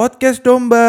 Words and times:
Podcast 0.00 0.40
Domba. 0.40 0.80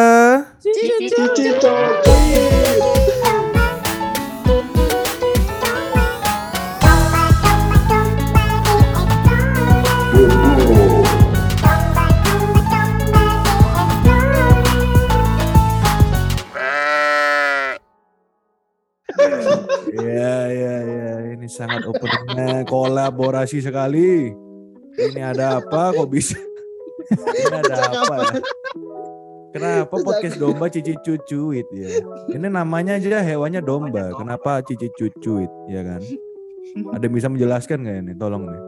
Ya, 19.91 20.47
ya, 20.47 20.75
ya. 20.87 21.35
Ini 21.35 21.51
sangat 21.51 21.83
opennya 21.83 22.63
kolaborasi 22.63 23.59
sekali. 23.59 24.31
Ini 24.95 25.19
ada 25.19 25.59
apa? 25.59 25.91
Kok 25.99 26.07
bisa? 26.07 26.39
Ini 27.11 27.59
ada 27.59 27.75
apa 27.91 28.15
ya? 28.23 28.39
Kenapa 29.51 29.99
podcast 29.99 30.39
domba 30.39 30.71
cici 30.71 30.95
cucuit 31.03 31.67
ya? 31.75 31.99
Ini 32.31 32.47
namanya 32.47 32.95
aja 32.95 33.19
hewannya 33.19 33.59
domba. 33.59 34.15
Kenapa 34.15 34.63
cici 34.63 34.87
cucuit 34.95 35.51
ya 35.67 35.83
kan? 35.83 36.01
Ada 36.95 37.03
yang 37.03 37.15
bisa 37.15 37.27
menjelaskan 37.27 37.83
nggak 37.83 37.97
ini? 37.99 38.13
Tolong 38.15 38.43
nih. 38.47 38.61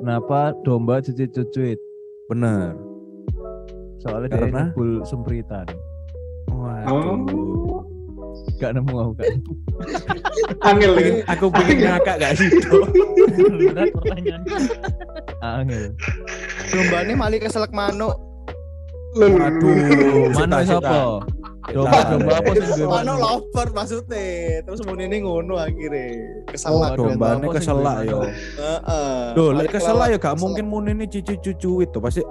Kenapa 0.00 0.52
domba 0.68 1.00
cuci 1.00 1.24
cucuit? 1.32 1.80
Bener. 2.28 2.76
Soalnya 4.04 4.28
Karena? 4.28 4.62
dia 4.76 5.04
sempritan. 5.08 5.66
Waduh. 6.52 7.53
Gak 8.62 8.70
nemu 8.78 8.94
aku 8.94 9.12
kan. 9.18 9.34
Angel 10.62 10.92
ini. 11.00 11.12
aku 11.26 11.46
pengen 11.50 11.76
ngakak 11.82 12.16
gak 12.22 12.32
sih? 12.38 12.48
Berat 13.74 13.90
pertanyaan. 13.90 14.40
Angel. 15.42 15.84
Dombane 16.70 17.12
mali 17.18 17.36
keselek 17.42 17.72
manuk. 17.74 18.14
Waduh. 19.14 20.30
Mana 20.34 20.62
Sita, 20.62 20.78
siapa? 20.78 20.98
Domba 21.64 22.00
domba 22.12 22.32
apa 22.44 22.50
sih 22.60 22.66
gue 22.76 22.86
Manuk 22.86 23.16
lover 23.18 23.68
maksudnya. 23.72 24.26
Terus 24.62 24.80
mau 24.84 24.94
ini 24.98 25.16
ngono 25.22 25.54
akhirnya. 25.56 26.06
Keselak. 26.50 26.90
Oh, 26.94 27.10
Domba 27.10 27.26
ini 27.40 27.46
keselak 27.50 27.96
yo. 28.06 28.18
Heeh. 28.22 29.22
Duh, 29.34 29.50
keselak 29.70 30.06
ya 30.12 30.18
gak 30.18 30.34
keselak. 30.34 30.42
mungkin 30.42 30.64
mun 30.68 30.86
ini 30.90 31.06
cici 31.10 31.34
cucuit 31.40 31.88
tuh 31.90 32.02
pasti 32.02 32.22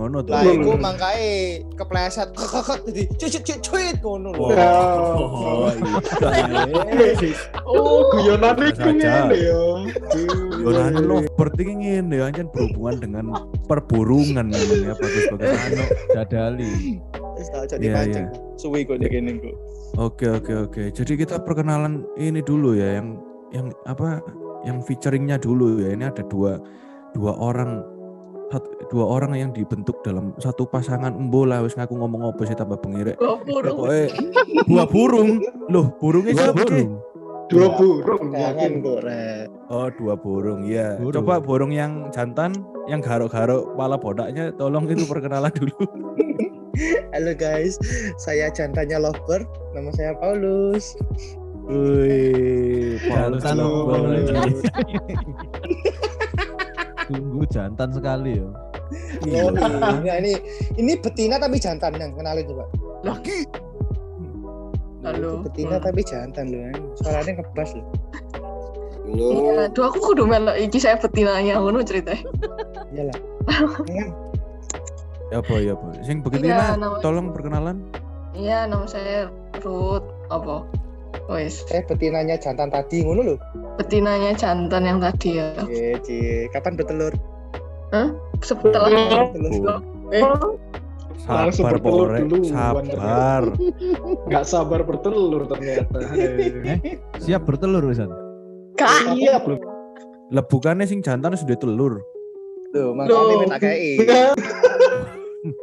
ngono 0.00 0.24
tuh. 0.24 0.32
Lah 0.32 0.42
Hmm. 0.42 0.56
iku 0.56 0.72
mangkae 0.74 1.30
kepleset 1.76 2.28
kekek 2.32 2.78
jadi 2.88 3.02
cucut 3.20 3.42
cucut 3.44 3.96
ngono 4.00 4.28
lho. 4.32 4.44
Oh, 4.48 5.68
iya. 5.68 7.12
Oh, 7.70 8.02
guyonane 8.10 8.72
Saja. 8.74 8.90
ngene 9.28 9.36
ya. 9.36 9.60
Yonan 10.60 10.94
lovebird 11.06 11.54
iki 11.54 11.74
ngene 11.76 12.14
ya 12.16 12.24
ancen 12.26 12.48
berhubungan 12.50 12.96
dengan 12.98 13.24
perburungan 13.64 14.46
namanya 14.50 14.96
bagus-bagus. 14.96 15.52
Anu 15.54 15.84
dadali. 16.12 16.72
Wis 17.38 17.48
tak 17.48 17.62
jadi 17.70 17.84
Iya, 17.84 17.94
pancing. 17.94 18.26
Suwi 18.56 18.80
kok 18.84 18.98
dia 18.98 19.08
kene 19.08 19.38
kok. 19.38 19.54
Oke 19.96 20.26
oke 20.28 20.52
oke. 20.68 20.82
Jadi 20.90 21.12
kita 21.14 21.40
perkenalan 21.40 22.02
ini 22.16 22.40
dulu 22.40 22.74
ya 22.74 22.98
yang 23.00 23.16
yang 23.50 23.66
apa 23.84 24.20
yang 24.62 24.82
featuringnya 24.82 25.38
dulu 25.38 25.80
ya. 25.80 25.94
Ini 25.94 26.10
ada 26.10 26.22
dua 26.26 26.58
dua 27.12 27.32
orang 27.36 27.82
sat- 28.50 28.66
dua 28.90 29.06
orang 29.06 29.32
yang 29.32 29.50
dibentuk 29.50 30.02
dalam 30.02 30.34
satu 30.36 30.66
pasangan 30.66 31.14
embo 31.14 31.46
lah 31.46 31.62
wis 31.62 31.74
ngaku 31.74 31.94
ngomong 31.94 32.28
apa 32.28 32.42
sih 32.44 32.54
tambah 32.54 32.78
pengirek. 32.78 33.16
Dua 33.16 33.38
burung. 33.38 33.76
Pokoknya 33.78 34.06
dua 34.66 34.84
burung. 34.84 35.30
Loh, 35.66 35.86
burungnya 35.96 36.32
Dua 36.34 36.42
siapa 36.44 36.58
sih? 36.60 36.66
burung. 36.66 36.90
Dua 37.50 37.66
burung 37.74 38.24
Jangan 38.30 38.54
yakin. 38.54 38.72
kok 38.78 38.98
rek. 39.02 39.46
Oh, 39.68 39.88
dua 39.90 40.14
burung 40.14 40.60
ya. 40.62 40.94
Burung. 40.94 41.14
Coba 41.18 41.34
burung 41.38 41.70
yang 41.70 41.92
jantan 42.10 42.54
yang 42.86 42.98
garuk-garuk 42.98 43.74
kepala 43.74 43.94
bodaknya 43.94 44.44
tolong 44.54 44.86
itu 44.86 45.02
perkenalan 45.02 45.50
dulu. 45.50 45.74
Halo 47.14 47.34
guys, 47.34 47.74
saya 48.16 48.46
jantannya 48.48 49.02
lover. 49.02 49.42
Nama 49.74 49.90
saya 49.92 50.12
Paulus. 50.16 50.94
Wih, 51.70 52.98
Paulus 53.06 53.42
Jantan 53.42 53.62
Lovebird. 53.62 54.58
Tunggu 57.10 57.42
jantan 57.50 57.90
sekali 57.90 58.38
ya. 58.38 58.48
Iya. 59.26 59.42
Oh, 59.44 59.50
nah, 59.50 60.16
ini 60.16 60.38
ini 60.78 60.94
betina 60.94 61.36
tapi 61.36 61.58
jantan 61.58 61.98
yang 61.98 62.14
kenalin 62.14 62.46
coba. 62.46 62.64
Lagi. 63.02 63.42
Halo. 65.02 65.42
Itu 65.42 65.50
betina 65.50 65.76
tapi 65.82 66.06
jantan 66.06 66.54
loh. 66.54 66.70
eh. 66.70 66.74
Suaranya 66.94 67.32
ngebas 67.36 67.70
loh. 67.74 67.86
Iya, 69.10 69.66
Aduh 69.66 69.90
aku 69.90 69.98
kudu 69.98 70.22
melok 70.22 70.54
iki 70.54 70.78
saya 70.78 70.94
betinanya 70.94 71.58
ngono 71.58 71.82
ceritanya. 71.82 72.22
Iyalah. 72.94 73.18
Kan 73.90 74.08
Ya 75.30 75.38
apa 75.38 75.54
ya 75.58 75.74
apa. 75.74 75.86
Sing 76.02 76.22
begitu 76.22 76.46
Iya, 76.46 76.58
nah, 76.58 76.74
nama- 76.78 77.02
tolong 77.02 77.30
perkenalan. 77.30 77.82
Iya, 78.34 78.66
nama 78.66 78.86
saya 78.86 79.30
Ruth. 79.62 80.06
Apa? 80.30 80.62
Wes, 81.26 81.62
saya 81.66 81.82
betinanya 81.86 82.38
jantan 82.38 82.70
tadi 82.70 83.02
ngono 83.02 83.34
loh. 83.34 83.38
Betinanya 83.80 84.36
jantan 84.36 84.84
yang 84.84 85.00
tadi 85.00 85.40
ya. 85.40 85.48
Cie, 85.64 85.96
cie. 86.04 86.52
Kapan 86.52 86.76
bertelur? 86.76 87.16
Setelah 88.40 89.32
Bertelur. 89.32 89.80
eh, 90.12 90.24
Langsung 91.28 91.68
Sabar 91.68 91.76
bertelur 91.78 92.08
duluan 92.26 92.44
sabar. 92.48 93.42
Nggak 94.24 94.44
sabar 94.44 94.80
bertelur 94.82 95.42
ternyata. 95.46 95.98
Siap 97.18 97.42
bertelur 97.44 97.84
Wisan. 97.84 98.08
Kak, 98.74 99.12
Iya 99.12 99.40
belum. 99.40 99.60
Lah 100.30 100.44
bukannya 100.44 100.84
sing 100.84 101.00
jantan 101.00 101.36
sudah 101.36 101.56
telur. 101.56 102.00
Tuh, 102.72 102.94
makanya 102.94 103.34
minta 103.36 103.58
kei. 103.58 103.98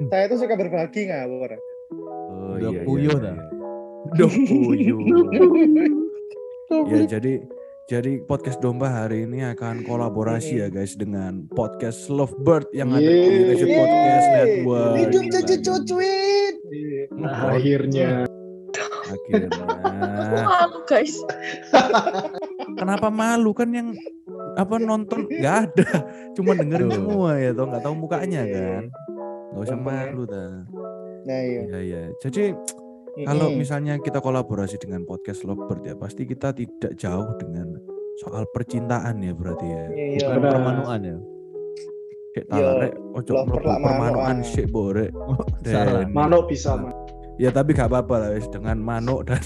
Saya 0.09 0.23
itu 0.28 0.35
suka 0.38 0.53
berbagi 0.53 1.07
ngawur. 1.07 1.51
Oh 2.29 2.59
Udah 2.59 2.72
puyuh 2.84 3.16
dah. 3.17 3.38
Udah 4.13 4.28
puyuh. 4.29 4.99
ya 6.85 6.99
jadi 7.07 7.39
jadi 7.88 8.20
podcast 8.28 8.59
domba 8.59 8.92
hari 8.92 9.24
ini 9.24 9.48
akan 9.48 9.88
kolaborasi 9.88 10.59
ya 10.59 10.68
guys 10.68 11.00
dengan 11.00 11.48
podcast 11.56 12.12
Lovebird 12.12 12.68
yang 12.75 12.92
ada 12.92 13.00
di 13.00 13.16
Yeay. 13.16 13.48
Reset 13.48 13.70
Podcast 13.72 14.28
Network. 14.28 14.96
Hidup 15.00 15.24
cucu 15.31 15.56
cucuit. 15.64 16.56
Nah, 17.16 17.56
akhirnya. 17.56 18.28
Akhirnya. 19.08 19.64
aku 20.20 20.36
malu 20.44 20.80
guys. 20.84 21.16
Kenapa 22.76 23.08
malu 23.08 23.56
kan 23.56 23.72
yang 23.72 23.96
apa 24.59 24.76
nonton 24.84 25.24
nggak 25.31 25.56
ada, 25.72 25.88
cuma 26.36 26.59
dengerin 26.59 26.92
Tuh. 26.92 26.96
semua 27.00 27.30
ya 27.40 27.56
toh 27.56 27.72
nggak 27.72 27.84
tahu 27.88 27.96
mukanya 27.96 28.42
kan. 28.52 28.84
Nggak 29.56 29.64
usah 29.64 29.78
Gampang 29.80 29.96
ya. 29.96 30.03
malu 30.12 30.24
dah. 30.28 30.52
Nah, 31.24 31.40
iya. 31.40 31.62
Iya 31.72 31.80
iya. 31.88 32.02
Jadi 32.20 32.52
kalau 33.23 33.47
misalnya 33.50 33.97
kita 33.97 34.19
kolaborasi 34.19 34.78
dengan 34.78 35.01
podcast 35.01 35.41
Lovebird 35.41 35.81
ya 35.83 35.95
pasti 35.95 36.23
kita 36.23 36.51
tidak 36.51 36.94
jauh 36.94 37.33
dengan 37.39 37.79
soal 38.17 38.45
percintaan 38.50 39.22
ya 39.22 39.33
berarti 39.33 39.66
ya. 39.66 39.83
Iya, 39.88 40.05
iya. 40.13 40.19
Bukan 40.28 40.38
Benar. 40.38 40.51
permanuan 40.53 41.00
ya. 41.01 41.17
Kayak 42.29 42.45
Yo, 42.45 42.53
talarek 42.53 42.94
ojo 43.16 43.31
mlebu 43.33 43.55
permanuan 43.57 43.97
manuan. 43.97 44.35
sik 44.44 44.67
bore. 44.69 45.07
Salah. 45.63 46.05
Dan- 46.05 46.13
Manuk 46.13 46.44
bisa, 46.45 46.78
Man. 46.78 46.94
Ya 47.38 47.50
tapi 47.50 47.73
gak 47.73 47.89
apa-apa 47.89 48.16
lah 48.17 48.29
wis 48.33 48.50
dengan 48.50 48.78
manuk 48.78 49.25
dan 49.25 49.41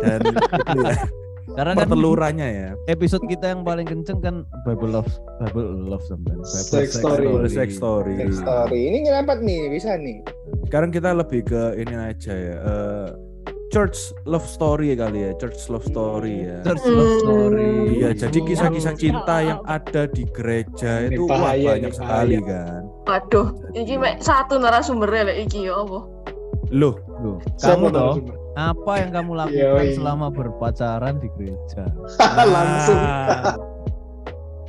dan 0.00 0.20
ya, 0.24 0.92
Karena 1.54 1.72
kan 1.78 1.86
pertelurannya 1.86 2.48
ya. 2.50 2.70
episode 2.90 3.22
kita 3.30 3.54
yang 3.54 3.62
paling 3.62 3.86
kenceng 3.86 4.18
kan 4.18 4.42
Bible 4.66 4.90
Love, 4.90 5.10
Bible 5.38 5.86
Love 5.86 6.02
sampean. 6.10 6.42
Bible 6.42 6.50
Sex 6.50 6.98
story. 6.98 7.26
Sex 7.46 7.68
story. 7.78 8.14
Sex 8.18 8.42
story. 8.42 8.80
Ini 8.90 8.98
nyerempet 9.06 9.38
nih, 9.46 9.70
bisa 9.70 9.94
nih. 9.94 10.18
Sekarang 10.66 10.90
kita 10.90 11.14
lebih 11.14 11.46
ke 11.46 11.78
ini 11.78 11.94
aja 11.94 12.34
ya. 12.34 12.56
eh, 12.58 13.08
church 13.70 14.14
love 14.26 14.46
story 14.46 14.94
kali 14.94 15.26
ya, 15.26 15.32
church 15.38 15.68
love 15.70 15.84
story 15.86 16.46
ya. 16.46 16.58
Church 16.62 16.86
Love 16.86 17.14
Story. 17.22 17.72
Iya, 17.98 18.10
jadi 18.14 18.38
kisah-kisah 18.42 18.94
cinta 18.94 19.36
yang 19.42 19.60
ada 19.66 20.06
di 20.10 20.24
gereja 20.30 21.06
Ini 21.06 21.18
itu 21.18 21.26
wah, 21.26 21.52
bahaya, 21.52 21.76
banyak 21.76 21.92
ini 21.92 21.98
sekali 21.98 22.36
kan. 22.42 22.80
Waduh, 23.06 23.46
mek 24.00 24.22
satu 24.22 24.58
narasumbernya 24.58 25.22
lek 25.30 25.38
iki 25.50 25.66
ya 25.66 25.82
apa? 25.82 26.00
Loh, 26.74 26.98
Siapa 27.56 27.74
kamu 27.76 27.86
toh 27.86 28.00
narasumber? 28.12 28.36
apa 28.56 28.92
yang 28.96 29.10
kamu 29.12 29.30
lakukan 29.36 29.76
Yoi. 29.80 29.92
selama 29.92 30.26
berpacaran 30.28 31.14
di 31.16 31.28
gereja? 31.30 31.84
Langsung. 32.54 33.00
nah, 33.00 33.56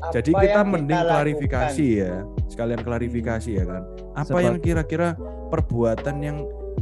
jadi 0.10 0.30
Apa 0.30 0.42
kita 0.42 0.62
mending 0.64 0.98
lakukan? 0.98 1.14
klarifikasi 1.14 1.88
ya, 1.98 2.14
sekalian 2.48 2.82
klarifikasi 2.82 3.50
ya 3.52 3.66
kan. 3.66 3.84
Apa 4.14 4.28
Sebab- 4.30 4.44
yang 4.44 4.58
kira-kira 4.58 5.10
perbuatan 5.48 6.16
yang 6.20 6.38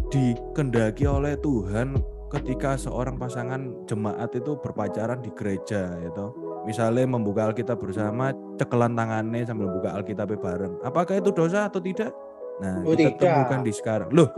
dikendaki 0.09 1.03
oleh 1.03 1.35
Tuhan 1.37 1.97
ketika 2.27 2.75
seorang 2.75 3.15
pasangan 3.15 3.61
jemaat 3.85 4.33
itu 4.33 4.55
berpacaran 4.55 5.19
di 5.19 5.31
gereja 5.31 5.93
gitu. 5.99 6.25
Misalnya 6.65 7.05
membuka 7.05 7.45
Alkitab 7.45 7.77
bersama, 7.77 8.29
cekelan 8.55 8.93
tangannya 8.93 9.45
sambil 9.45 9.69
buka 9.69 9.93
Alkitabnya 9.93 10.35
bareng. 10.35 10.73
Apakah 10.81 11.15
itu 11.15 11.29
dosa 11.29 11.69
atau 11.69 11.77
tidak? 11.77 12.09
Nah, 12.55 12.81
Oh, 12.81 12.91
kita 12.91 13.13
tidak. 13.13 13.19
temukan 13.21 13.59
di 13.61 13.71
sekarang. 13.71 14.09
Loh, 14.09 14.29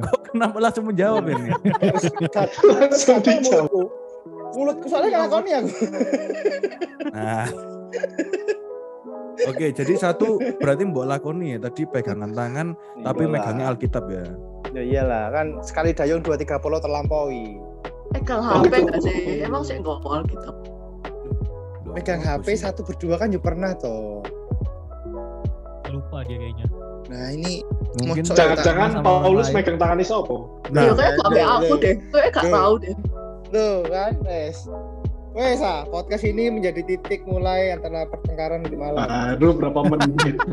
kok 0.00 0.18
kenapa 0.30 0.56
langsung 0.58 0.84
menjawab 0.90 1.24
ini? 1.28 1.50
Langsung 2.64 3.18
dijawab. 3.22 3.70
mulutku. 4.54 4.86
Soalnya 4.86 5.26
ngelakoni 5.26 5.50
aku. 5.54 5.70
Nah, 7.10 7.46
Oke, 9.44 9.74
jadi 9.74 9.94
satu 9.98 10.38
berarti 10.62 10.86
mbok 10.88 11.04
lakoni 11.10 11.54
ya 11.54 11.58
tadi 11.60 11.84
pegangan 11.84 12.32
tangan 12.32 12.72
tapi 13.02 13.26
Iyalah. 13.26 13.34
megangnya 13.34 13.64
Alkitab 13.68 14.04
ya. 14.08 14.24
Ya 14.74 14.82
iyalah, 14.82 15.24
kan 15.30 15.46
sekali 15.62 15.90
dayung 15.94 16.22
dua 16.22 16.34
tiga 16.34 16.56
puluh 16.58 16.78
terlampaui. 16.80 17.58
Pegang 18.14 18.40
HP 18.42 18.72
nggak 18.88 19.00
sih? 19.02 19.42
Emang 19.42 19.62
sih 19.66 19.78
nggak 19.78 19.98
mau. 20.00 20.22
Loh, 20.22 21.94
Megang 21.94 22.22
apa 22.22 22.42
HP 22.42 22.54
sih? 22.54 22.62
satu 22.62 22.82
berdua 22.82 23.18
kan 23.18 23.30
juga 23.30 23.52
pernah 23.52 23.70
toh. 23.74 24.22
lupa 25.94 26.26
dia 26.26 26.34
kayaknya 26.34 26.66
Nah 27.06 27.30
ini 27.30 27.62
Mungkin 27.94 28.26
Jangan-jangan 28.26 28.90
Paulus 29.00 29.48
megang 29.48 29.78
tangannya 29.78 30.02
sopo. 30.02 30.58
Nah, 30.68 30.90
Nah, 30.90 30.94
kayak 30.94 31.14
HP 31.14 31.30
Deh, 31.30 31.44
aku 31.46 31.74
deh. 31.78 31.94
Kayak 32.10 32.30
gak 32.32 32.42
Deh. 32.42 32.52
tahu 32.52 32.74
deh. 32.80 32.94
Tuh 33.48 33.76
kan, 33.86 34.12
wes. 34.22 34.58
Wes 35.32 35.60
ah, 35.60 35.82
podcast 35.84 36.22
ini 36.22 36.46
menjadi 36.48 36.82
titik 36.84 37.22
mulai 37.24 37.70
antara 37.70 38.06
pertengkaran 38.06 38.62
di 38.62 38.74
malam. 38.74 39.02
Aduh 39.02 39.50
berapa 39.52 39.80
menit. 39.84 40.34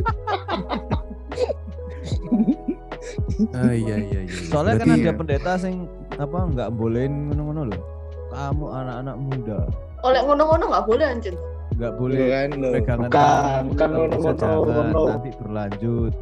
Ah, 3.52 3.74
iya 3.74 3.98
iya 3.98 4.20
iya. 4.22 4.34
Soalnya 4.48 4.78
kan 4.78 4.88
Berarti- 4.88 5.04
ada 5.04 5.14
pendeta 5.18 5.52
sing 5.58 5.90
apa 6.14 6.38
nggak 6.48 6.70
bolehin 6.72 7.28
ngono-ngono 7.28 7.62
loh. 7.68 7.82
Kamu 8.30 8.66
anak-anak 8.70 9.16
muda 9.18 9.60
Oleh 10.02 10.22
ngono-ngono 10.22 10.64
nggak 10.70 10.86
boleh 10.86 11.06
anjir. 11.08 11.34
nggak 11.72 11.94
boleh 11.96 12.20
kan 12.28 12.50
lo. 12.54 12.70
pegangan 12.70 13.00
Bukan, 13.02 13.12
tangan, 13.12 13.62
bukan 13.66 13.90
ngono-ngono, 13.90 15.02
nanti 15.10 15.30
berlanjut. 15.34 16.14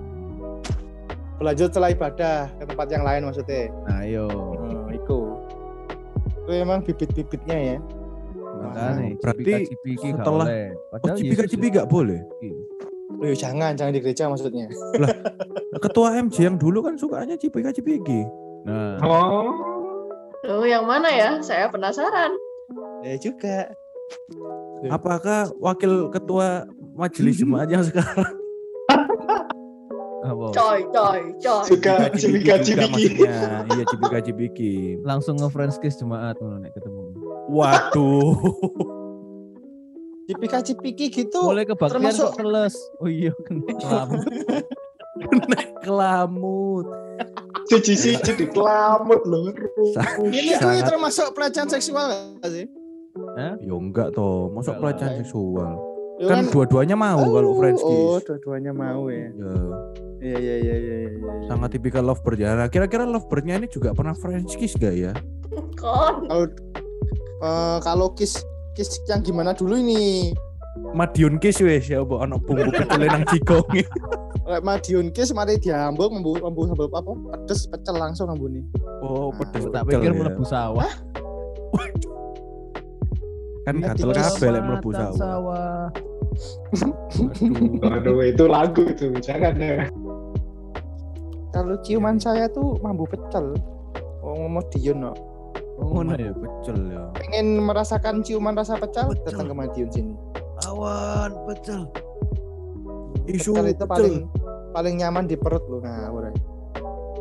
Berlanjut 1.40 1.72
setelah 1.72 1.90
ibadah 1.96 2.52
ke 2.60 2.64
tempat 2.68 2.88
yang 2.92 3.04
lain 3.08 3.22
maksudnya. 3.24 3.72
Nah, 3.88 4.04
yo 4.04 4.28
Oh, 4.28 4.92
itu. 4.92 5.20
Itu 6.44 6.52
emang 6.52 6.84
bibit-bibitnya 6.84 7.58
ya. 7.58 7.78
makanya 8.60 9.16
Berarti 9.24 9.54
setelah-. 9.96 10.48
Oh, 10.92 11.16
cipika 11.16 11.48
Yesus 11.48 11.52
cipi 11.56 11.68
gak 11.72 11.88
boleh. 11.88 12.20
Loh, 13.20 13.26
ya 13.32 13.36
jangan, 13.36 13.72
jangan 13.80 13.96
di 13.96 14.04
gereja 14.04 14.28
maksudnya. 14.28 14.68
Ketua 15.80 16.20
MJ 16.20 16.52
yang 16.52 16.60
dulu 16.60 16.84
kan 16.84 17.00
sukanya 17.00 17.40
cipika 17.40 17.72
cipiki. 17.72 18.28
Nah, 18.68 19.00
Oh. 19.00 19.56
Loh, 20.44 20.68
yang 20.68 20.84
mana 20.84 21.08
ya? 21.08 21.40
Saya 21.40 21.72
penasaran. 21.72 22.36
Ya 23.04 23.16
juga. 23.16 23.72
Apakah 24.92 25.52
wakil 25.60 26.12
ketua 26.12 26.68
majelis 26.96 27.40
jemaat 27.40 27.72
yang 27.72 27.84
sekarang 27.84 28.39
apa? 30.20 30.46
Coy, 30.52 30.80
coy, 30.92 31.20
coy. 31.40 31.64
Suka 31.66 31.94
cipika 32.16 32.56
cipiki. 32.60 33.20
maksudnya? 33.24 33.64
Iya 33.72 33.84
cipika 33.88 34.18
cipiki. 34.20 34.74
Langsung 35.02 35.40
nge-friends 35.40 35.80
kiss 35.80 36.00
jemaat 36.00 36.36
ngono 36.40 36.60
nek 36.60 36.76
ketemu. 36.76 37.16
Waduh. 37.50 38.36
Cipika-cipiki 40.30 41.10
gitu. 41.10 41.42
Boleh 41.42 41.66
kebaktian 41.66 42.06
termasuk- 42.06 42.38
kok 42.38 42.38
teles. 42.38 42.76
Oh 43.02 43.10
iya, 43.10 43.34
kena 43.50 43.66
kelamut. 43.82 44.24
Kelamut. 45.82 46.86
Siji-siji 47.66 48.32
dikelamut 48.38 49.22
loh. 49.26 49.50
Ini 50.30 50.58
tuh 50.62 50.70
termasuk 50.86 51.34
pelecehan 51.34 51.66
seksual 51.66 52.38
nggak 52.38 52.52
sih? 52.54 52.66
Ya 53.38 53.58
enggak 53.74 54.14
toh, 54.14 54.54
masuk 54.54 54.78
pelecehan 54.78 55.18
seksual. 55.22 55.89
Ya 56.20 56.28
Kan 56.28 56.52
dua-duanya 56.52 56.94
mau 56.94 57.24
kalau 57.24 57.56
French 57.56 57.80
Oh, 57.80 58.20
kiss. 58.20 58.28
dua-duanya 58.28 58.72
mau 58.72 59.08
ya. 59.08 59.32
Ya, 59.32 59.54
Iya, 60.20 60.36
iya, 60.36 60.56
iya, 60.58 60.76
iya, 60.76 60.96
iya. 61.00 61.12
iya. 61.16 61.48
sangat 61.48 61.72
tipikal 61.72 62.04
lovebird 62.04 62.36
ya. 62.38 62.52
Nah, 62.52 62.68
kira-kira 62.68 63.08
lovebird-nya 63.08 63.56
ini 63.56 63.72
juga 63.72 63.96
pernah 63.96 64.12
French 64.12 64.52
kiss 64.54 64.76
gak 64.76 64.92
ya? 64.92 65.16
Kon. 65.80 66.28
Kalau 66.28 66.44
eh, 67.40 67.78
kalau 67.80 68.12
kiss 68.12 68.44
kiss 68.76 69.00
yang 69.08 69.24
gimana 69.24 69.56
dulu 69.56 69.80
ini? 69.80 70.36
Madiun 70.92 71.40
kiss 71.40 71.60
wes 71.60 71.88
ya 71.88 72.04
apa 72.04 72.20
ana 72.20 72.36
bumbu 72.36 72.68
pecel 72.70 73.00
nang 73.00 73.24
jigonge. 73.26 73.88
Lek 74.44 74.60
Madiun 74.60 75.08
kiss 75.10 75.32
mari 75.32 75.56
diambung 75.56 76.20
membu 76.20 76.36
membu 76.36 76.68
sambal 76.68 76.92
apa? 76.92 77.12
Pedes 77.40 77.64
pecel 77.66 77.96
langsung 77.96 78.28
ambune. 78.28 78.68
Oh, 79.00 79.32
pedes 79.32 79.72
Tak 79.72 79.88
pecel 79.88 80.04
pikir 80.04 80.12
ya. 80.12 80.20
mlebu 80.20 80.44
sawah. 80.44 80.92
Kan 83.64 83.76
kiss. 83.80 84.04
kabeh 84.04 84.50
lek 84.52 84.64
mlebu 84.68 84.90
sawah. 84.92 85.88
Aduh. 86.76 87.88
Aduh 87.88 88.20
itu 88.32 88.44
lagu 88.48 88.84
itu. 88.88 89.12
Jangan 89.20 89.56
ya. 89.60 89.88
Kalau 91.50 91.76
ciuman 91.82 92.22
saya 92.22 92.46
tuh 92.50 92.78
mambu 92.80 93.10
pecel. 93.10 93.58
Oh, 94.22 94.46
mau 94.46 94.62
Dion 94.70 95.02
no. 95.02 95.12
Oh, 95.80 95.88
ngono 95.96 96.14
ya. 96.20 96.36
pecel 96.36 96.78
ya. 96.92 97.04
Pengen 97.16 97.64
merasakan 97.64 98.20
ciuman 98.22 98.54
rasa 98.54 98.76
pecel, 98.76 99.10
Pecel. 99.16 99.32
datang 99.32 99.48
ke 99.48 99.56
Madiun 99.56 99.90
sini. 99.90 100.14
Awan 100.68 101.32
pecel. 101.48 101.88
Isu 103.32 103.56
Pecel 103.56 103.68
itu 103.72 103.86
pecel. 103.88 103.90
paling 103.90 104.16
paling 104.76 104.96
nyaman 105.00 105.24
di 105.26 105.40
perut 105.40 105.64
loh. 105.72 105.80
Nah, 105.82 106.12
udah. 106.12 106.32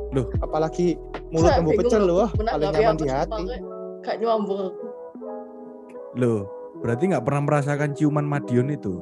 Loh. 0.09 0.27
apalagi 0.41 0.97
mulut 1.31 1.53
mambu 1.61 1.71
pecel 1.79 2.03
benar 2.35 2.53
paling 2.59 2.71
nyaman 2.75 2.97
di 2.99 3.09
hati. 3.09 3.45
Gak 4.03 4.17
nyambung 4.19 4.61
aku. 4.73 4.87
Loh, 6.19 6.49
berarti 6.81 7.05
nggak 7.11 7.25
pernah 7.25 7.43
merasakan 7.45 7.91
ciuman 7.95 8.27
Madiun 8.27 8.69
itu? 8.73 8.95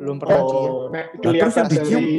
Belum 0.00 0.16
pernah 0.16 0.40
sih. 0.40 0.56
Oh, 0.56 0.88
nek 0.88 1.06
terus 1.20 1.54
yang 1.56 1.68
dicium? 1.68 2.00
dari 2.00 2.16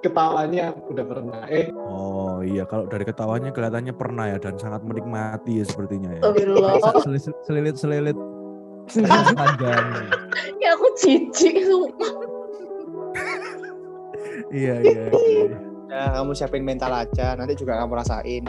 ketawanya 0.00 0.64
udah 0.74 1.04
pernah. 1.04 1.40
Eh, 1.46 1.68
Oh 1.86 2.40
iya, 2.42 2.64
kalau 2.64 2.88
dari 2.88 3.04
ketawanya 3.04 3.52
kelihatannya 3.52 3.94
pernah 3.94 4.24
ya 4.32 4.38
dan 4.40 4.56
sangat 4.56 4.80
menikmati 4.82 5.60
ya 5.60 5.64
sepertinya 5.68 6.10
ya. 6.16 6.20
Astagfirullah. 6.24 6.74
Selilit 7.44 7.76
selilit 7.76 8.18
panjang. 9.36 9.86
Ya 10.58 10.74
aku 10.74 10.86
jijik 10.98 11.62
sumpah. 11.62 12.12
Iya 14.50 14.74
iya. 14.82 15.04
iya. 15.14 15.58
Ya, 15.90 16.02
kamu 16.14 16.38
siapin 16.38 16.62
mental 16.62 16.94
aja, 16.94 17.34
nanti 17.34 17.58
juga 17.58 17.78
kamu 17.82 17.98
rasain. 17.98 18.46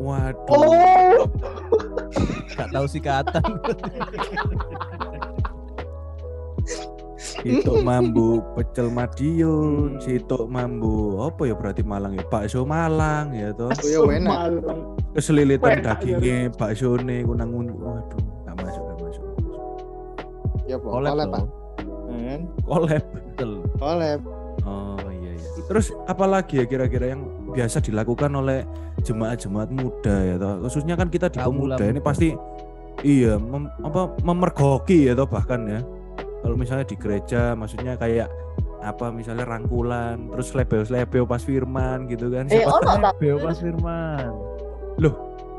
Waduh. 0.00 0.48
oh, 0.52 1.26
Gak 2.56 2.68
tahu 2.72 2.86
sikatan. 2.88 3.44
Sitok 7.42 7.82
mambu 7.82 8.38
pecel 8.54 8.86
Madiun, 8.92 9.98
sitok 9.98 10.46
mambu 10.46 11.22
apa 11.26 11.42
ya 11.48 11.54
berarti 11.58 11.82
Malang 11.82 12.14
ya? 12.14 12.22
Bakso 12.28 12.62
Malang 12.62 13.34
ya 13.34 13.50
toh. 13.50 13.70
Aku 13.72 13.86
ya 13.88 14.00
enak. 14.06 14.62
Keselilitan 15.16 15.82
dagingnya 15.82 16.54
bakso 16.54 16.94
nih 17.00 17.26
kunang 17.26 17.50
waduh 17.54 18.22
nggak 18.46 18.56
masuk 18.62 18.82
nggak 18.84 18.98
masuk. 19.00 19.24
Ya, 20.70 20.76
Pak. 20.78 20.90
Kolab 20.92 21.12
Kolab, 21.14 21.28
Pak. 21.30 21.44
Kan? 22.12 22.40
Collab. 22.62 23.04
Betul. 23.10 23.52
Kolab. 23.80 24.20
Oh 24.62 25.08
iya 25.10 25.32
iya. 25.34 25.48
Terus 25.66 25.86
apalagi 26.06 26.62
ya 26.62 26.64
kira-kira 26.68 27.16
yang 27.16 27.22
biasa 27.52 27.78
dilakukan 27.78 28.32
oleh 28.32 28.64
jemaat-jemaat 29.00 29.68
muda 29.70 30.16
ya 30.24 30.34
toh. 30.36 30.64
Khususnya 30.64 30.96
kan 30.96 31.06
kita 31.06 31.28
di 31.28 31.38
pemuda 31.38 31.76
muda. 31.76 31.84
ini 31.84 32.00
pasti 32.00 32.28
iya 33.04 33.36
mem- 33.36 33.70
apa 33.84 34.16
memergoki 34.20 35.06
ya 35.06 35.12
toh 35.12 35.28
bahkan 35.28 35.68
ya. 35.68 35.80
Kalau 36.42 36.56
misalnya 36.58 36.82
di 36.82 36.96
gereja 36.96 37.54
maksudnya 37.54 37.94
kayak 37.94 38.26
apa 38.82 39.14
misalnya 39.14 39.46
rangkulan 39.46 40.26
terus 40.34 40.50
lebeo-lebeo 40.58 41.22
pas 41.22 41.38
firman 41.38 42.10
gitu 42.10 42.26
kan. 42.28 42.50
Eh, 42.50 42.66
Siapa 42.66 42.82
ono 42.82 42.92
tak? 42.98 43.14
Beo 43.22 43.38
pas 43.38 43.54
Firman. 43.54 44.32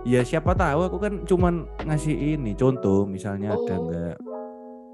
ya 0.03 0.19
siapa 0.19 0.51
tahu 0.51 0.83
aku 0.83 0.97
kan 0.99 1.13
cuman 1.23 1.63
ngasih 1.87 2.35
ini 2.35 2.51
contoh 2.53 3.07
misalnya 3.07 3.55
ada 3.55 3.73
Oh. 3.73 3.87
enggak 3.87 4.15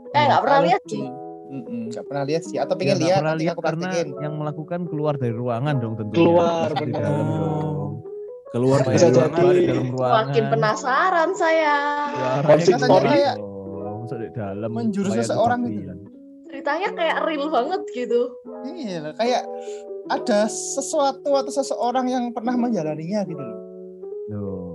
Eh, 0.10 0.24
nggak 0.26 0.42
pernah 0.46 0.60
lihat 0.62 0.82
di- 0.86 1.02
sih. 1.02 1.06
Mm-mm, 1.50 1.90
nggak 1.90 2.06
pernah 2.06 2.24
lihat 2.24 2.44
sih. 2.44 2.56
Atau 2.56 2.74
Ya, 2.74 2.80
pengen 2.80 2.96
nggak 2.96 3.04
lihat, 3.04 3.20
pernah 3.20 3.36
lihat 3.36 3.56
aku 3.56 3.64
karena 3.64 3.86
praktekin. 3.88 4.10
yang 4.20 4.34
melakukan 4.36 4.80
keluar 4.86 5.14
dari 5.16 5.34
ruangan 5.34 5.76
dong 5.78 5.94
tentunya. 5.96 6.20
Keluar, 6.20 6.68
Pasti 6.68 6.78
di 6.80 6.86
benar. 6.86 7.02
dalam 7.04 7.28
keluar 8.50 8.80
Bisa 8.80 8.90
dari 8.90 9.00
jadi. 9.00 9.14
ruangan. 9.16 9.50
di 9.52 9.66
dalam 9.66 9.88
ruangan. 9.90 10.16
Makin 10.24 10.44
penasaran 10.48 11.30
saya. 11.34 11.76
Konsistori. 12.44 12.82
keluar 12.82 13.04
Kayak. 13.04 13.36
Masuk 14.00 14.18
di 14.18 14.30
dalam. 14.32 14.70
menjurus 14.72 15.14
seseorang 15.16 15.60
kebaktian. 15.64 15.98
Ceritanya 16.44 16.90
kayak 16.92 17.18
real 17.24 17.46
banget 17.48 17.82
gitu. 17.92 18.22
Iya, 18.66 19.14
kayak 19.14 19.44
ada 20.08 20.40
sesuatu 20.50 21.30
atau 21.32 21.52
seseorang 21.52 22.06
yang 22.06 22.24
pernah 22.30 22.54
menjalaninya 22.56 23.22
gitu 23.24 23.38
loh. 23.38 23.60
Loh. 24.28 24.70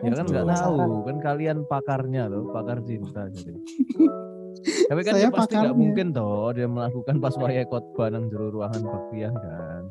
Ya 0.00 0.10
kan 0.12 0.26
nggak 0.26 0.42
Penasaran. 0.44 0.78
tahu 0.80 0.94
kan 1.04 1.16
kalian 1.20 1.58
pakarnya 1.64 2.26
loh, 2.26 2.50
pakar 2.50 2.82
cinta 2.82 3.26
jadi. 3.28 3.54
Tapi 4.62 5.00
kan 5.02 5.12
Saya 5.16 5.28
dia 5.28 5.30
pasti 5.32 5.54
nggak 5.56 5.76
mungkin 5.76 6.06
toh 6.12 6.52
dia 6.52 6.68
melakukan 6.68 7.16
pas 7.18 7.34
waya 7.40 7.64
khotbah 7.66 8.08
nang 8.12 8.28
jero 8.28 8.52
ruangan 8.52 8.82
baktian 8.84 9.34
kan. 9.34 9.82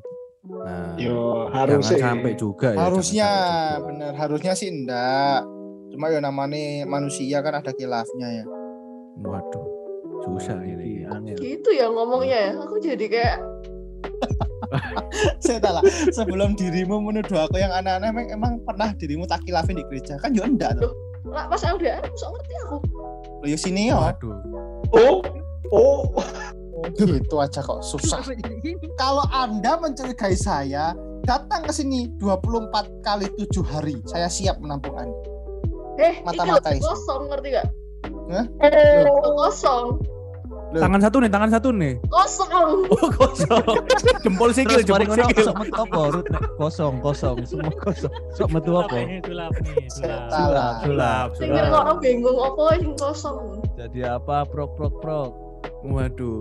Nah, 0.41 0.97
Yo 0.97 1.47
jangan 1.49 1.57
harus 1.57 1.85
sampai 1.89 2.33
juga 2.33 2.67
ya. 2.73 2.79
harusnya 2.89 3.31
juga. 3.31 3.83
bener, 3.85 4.13
harusnya 4.17 4.53
sih 4.57 4.69
enggak. 4.73 5.41
Cuma 5.91 6.09
ya 6.09 6.19
namanya 6.23 6.87
manusia 6.87 7.43
kan 7.43 7.61
ada 7.61 7.71
kilafnya 7.75 8.41
ya. 8.41 8.45
Waduh, 9.21 9.65
susah 10.25 10.57
ini. 10.63 11.03
Iya, 11.03 11.07
angel. 11.13 11.37
Gitu 11.37 11.69
ya 11.75 11.91
ngomongnya 11.91 12.37
ya. 12.37 12.51
Aku 12.63 12.79
jadi 12.81 13.05
kayak 13.05 13.37
Saya 15.43 15.59
lah, 15.67 15.83
sebelum 16.15 16.55
dirimu 16.55 17.03
menuduh 17.03 17.43
aku 17.43 17.59
yang 17.59 17.71
aneh-aneh 17.75 18.09
emang, 18.09 18.27
emang 18.31 18.53
pernah 18.63 18.95
dirimu 18.95 19.27
tak 19.27 19.43
kilafin 19.43 19.77
di 19.77 19.83
gereja 19.91 20.15
kan 20.17 20.31
ya 20.31 20.47
enggak 20.47 20.79
tuh. 20.79 20.91
lah 21.21 21.45
pas 21.45 21.61
LDR 21.61 22.01
aku 22.01 22.17
sok 22.17 22.31
ngerti 22.33 22.53
aku. 22.65 22.77
Ya. 23.89 23.97
Waduh. 23.97 24.35
Oh, 24.91 25.21
oh, 25.71 26.01
Oh, 26.81 26.89
gitu 26.97 27.37
aja 27.37 27.61
kok 27.61 27.85
susah. 27.85 28.25
Kalau 28.97 29.21
Anda 29.29 29.77
mencurigai 29.77 30.33
saya, 30.33 30.97
datang 31.21 31.61
ke 31.61 31.73
sini 31.75 32.09
24 32.17 33.05
kali 33.05 33.29
7 33.37 33.61
hari. 33.69 34.01
Saya 34.09 34.25
siap 34.25 34.57
menampung 34.57 34.97
Anda. 34.97 35.13
Eh, 36.01 36.25
Mata-mata 36.25 36.73
kosong 36.81 37.29
ngerti 37.29 37.47
gak? 37.53 37.67
Hah? 38.33 38.45
Eh, 38.65 39.05
kosong. 39.05 40.01
Loh. 40.71 40.79
Tangan 40.79 41.01
satu 41.01 41.17
nih, 41.19 41.27
tangan 41.27 41.51
satu 41.51 41.69
nih. 41.69 41.93
Kosong. 42.07 42.71
Oh, 42.87 43.07
kosong. 43.11 43.65
Jempol 44.23 44.49
sikil, 44.51 44.79
Terus 44.79 44.87
jempol 44.87 45.03
ngono 45.03 45.19
sikil. 45.27 45.43
sok 45.43 45.55
metu 45.59 45.75
apa? 45.77 45.99
Rut 46.09 46.27
nek 46.27 46.43
kosong, 46.55 46.93
kosong, 46.99 47.37
semua 47.43 47.73
kosong. 47.75 48.13
Sok 48.31 48.49
metu 48.49 48.71
Sulap 48.71 48.87
apa? 48.87 48.99
sulap 49.21 49.53
nih, 49.59 49.85
sulap. 49.89 50.21
Salah. 50.31 50.73
Sulap, 50.79 51.27
Sing 51.35 51.49
sulap. 51.51 51.75
orang 51.75 51.97
bingung 51.99 52.39
apa 52.39 52.63
sing 52.73 52.91
kosong. 52.95 53.37
Jadi 53.75 53.99
apa? 54.01 54.37
Prok 54.45 54.71
prok 54.73 54.93
prok. 54.99 55.31
Waduh. 55.83 56.39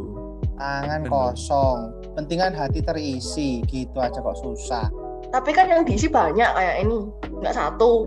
Tangan 0.54 1.00
Bener. 1.02 1.10
kosong. 1.10 1.78
Pentingan 2.14 2.52
hati 2.52 2.80
terisi. 2.80 3.64
Gitu 3.64 3.99
aja 3.99 4.14
kok 4.16 4.38
susah. 4.38 4.87
Tapi 5.28 5.50
kan 5.50 5.66
yang 5.66 5.82
diisi 5.82 6.06
banyak 6.06 6.46
kayak 6.49 6.76
ini, 6.80 7.06
nggak 7.34 7.52
satu. 7.52 8.06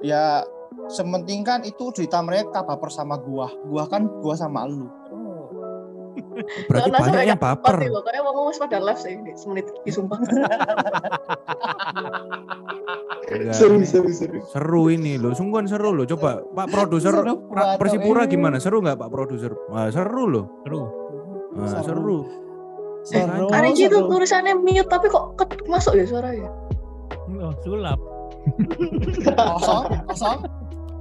Ya 0.00 0.42
sementing 0.88 1.42
kan 1.42 1.62
itu 1.62 1.90
cerita 1.90 2.18
mereka 2.18 2.62
baper 2.62 2.88
sama 2.88 3.18
gua. 3.18 3.46
Gua 3.66 3.86
kan 3.86 4.10
gua 4.18 4.34
sama 4.34 4.66
lu. 4.66 4.86
Berarti 6.66 6.88
Karena 6.88 6.98
banyak 7.00 7.24
yang 7.26 7.40
baper. 7.40 7.76
itu, 7.82 8.00
Kayak 8.00 8.22
ngomong 8.24 8.44
wis 8.46 8.58
pada 8.58 8.78
live 8.78 9.00
sih, 9.00 9.14
di 9.18 9.32
semenit 9.34 9.66
iki 9.74 9.90
sumpah. 9.90 10.18
Seru, 13.52 13.76
ini 13.76 13.84
seru, 13.84 14.08
seru. 14.08 14.38
Seru 14.48 14.82
ini 14.88 15.20
loh, 15.20 15.36
sungguhan 15.36 15.68
seru 15.68 15.92
loh. 15.92 16.06
Coba 16.06 16.40
Pak 16.48 16.66
Produser 16.68 17.12
banget, 17.12 17.38
Persipura 17.76 18.24
eh. 18.24 18.28
gimana? 18.28 18.56
Seru 18.56 18.80
nggak 18.80 18.96
Pak 18.96 19.10
Produser? 19.10 19.52
Wah, 19.68 19.92
seru 19.92 20.24
loh. 20.24 20.44
Seru. 20.64 20.80
Wah, 21.52 21.68
Seru. 21.68 21.84
seru. 21.84 22.18
Seru. 23.04 23.46
Ada 23.48 23.68
itu 23.68 23.88
seru. 23.88 24.08
tulisannya 24.08 24.54
mute 24.56 24.86
tapi 24.86 25.06
kok 25.08 25.36
masuk 25.66 25.92
ya 25.94 26.04
suaranya. 26.04 26.48
Oh, 27.28 27.52
sulap. 27.60 28.00
kosong 29.28 29.84
kosong 30.08 30.38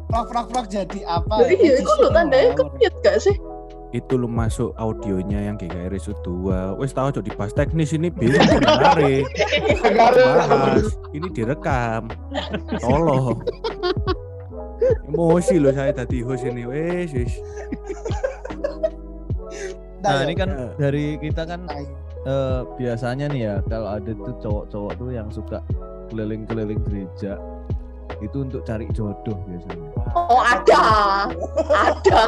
prak 0.08 0.26
prak 0.28 0.46
prak 0.48 0.66
jadi 0.68 1.00
apa 1.06 1.48
iya, 1.48 1.80
itu 1.80 1.92
lo 2.00 2.12
tandanya 2.12 2.52
ke 2.52 2.64
Ngawur. 2.64 2.76
mute 2.76 2.98
gak 3.00 3.18
sih? 3.20 3.36
Itu 3.96 4.20
lo 4.20 4.28
masuk 4.28 4.76
audionya 4.76 5.48
yang 5.48 5.56
GKR 5.56 5.96
itu 5.96 6.12
2. 6.24 6.76
Wes 6.76 6.92
tahu 6.92 7.08
cok 7.08 7.24
dibahas 7.24 7.54
teknis 7.56 7.96
ini 7.96 8.12
bingung 8.12 8.44
menarik. 8.60 9.24
Bahas. 9.96 10.92
Ini 11.16 11.28
direkam. 11.32 12.12
Tolong. 12.84 13.40
Emosi 15.08 15.56
loh 15.58 15.72
saya 15.72 15.96
tadi 15.96 16.20
host 16.20 16.44
ini. 16.44 16.68
Wes, 16.68 17.16
wes. 17.16 17.34
Nah, 19.98 20.22
Nah, 20.22 20.30
ini 20.30 20.34
kan 20.38 20.50
Ya. 20.52 20.68
dari 20.78 21.18
kita 21.18 21.42
kan 21.44 21.66
eh, 22.28 22.62
biasanya 22.78 23.26
nih 23.32 23.42
ya 23.42 23.56
kalau 23.66 23.88
ada 23.98 24.12
tuh 24.14 24.36
cowok-cowok 24.40 24.92
tuh 25.00 25.10
yang 25.10 25.28
suka 25.32 25.60
keliling-keliling 26.08 26.80
gereja 26.86 27.36
itu 28.18 28.38
untuk 28.42 28.62
cari 28.64 28.86
jodoh 28.92 29.38
biasanya. 29.46 29.90
Oh 30.16 30.42
ada, 30.42 30.82
ada. 31.70 32.22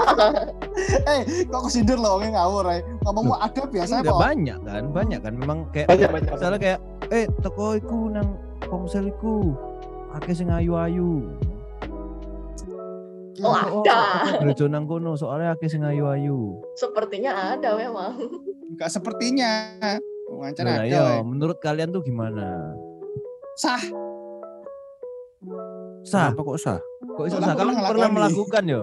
eh 1.12 1.21
kok 1.45 1.62
kesindir 1.65 1.98
loh 1.98 2.15
orangnya 2.15 2.39
ngawur 2.39 2.65
ya 2.67 2.79
ngomong 3.03 3.24
mau 3.27 3.39
ada 3.39 3.62
biasa 3.65 4.00
Enggak 4.00 4.13
kok 4.13 4.21
banyak 4.21 4.59
kan, 4.62 4.83
banyak 4.89 5.19
kan 5.19 5.33
memang 5.33 5.57
kayak 5.71 5.88
Banyak, 5.89 6.09
banyak. 6.12 6.31
misalnya 6.31 6.59
kayak 6.59 6.79
eh 7.09 7.25
toko 7.39 7.74
iku 7.74 8.00
nang 8.07 8.38
komsel 8.65 9.07
iku 9.07 9.55
akeh 10.13 10.33
sing 10.33 10.48
ayu-ayu. 10.48 11.25
Oh 13.39 13.55
ada. 13.55 14.27
Gereja 14.38 14.67
nang 14.67 14.83
kono 14.83 15.15
soalnya 15.15 15.55
akeh 15.55 15.65
sing 15.65 15.81
ayu-ayu. 15.81 16.59
Sepertinya 16.75 17.55
ada 17.55 17.74
memang. 17.74 18.19
nggak 18.69 18.91
sepertinya 18.91 19.51
Wancan 20.29 20.62
Nah, 20.63 20.77
ada 20.77 20.86
iya, 20.86 21.01
woy. 21.17 21.25
menurut 21.25 21.57
kalian 21.57 21.89
tuh 21.89 22.00
gimana? 22.00 22.77
sah 23.57 23.81
Sah, 26.01 26.31
Apa 26.31 26.41
kok 26.41 26.57
sah? 26.57 26.79
kok 26.79 27.25
Soalnya 27.27 27.39
sah? 27.45 27.55
Kamu 27.55 27.73
pernah 27.85 28.09
melakukan 28.09 28.63
ya? 28.65 28.81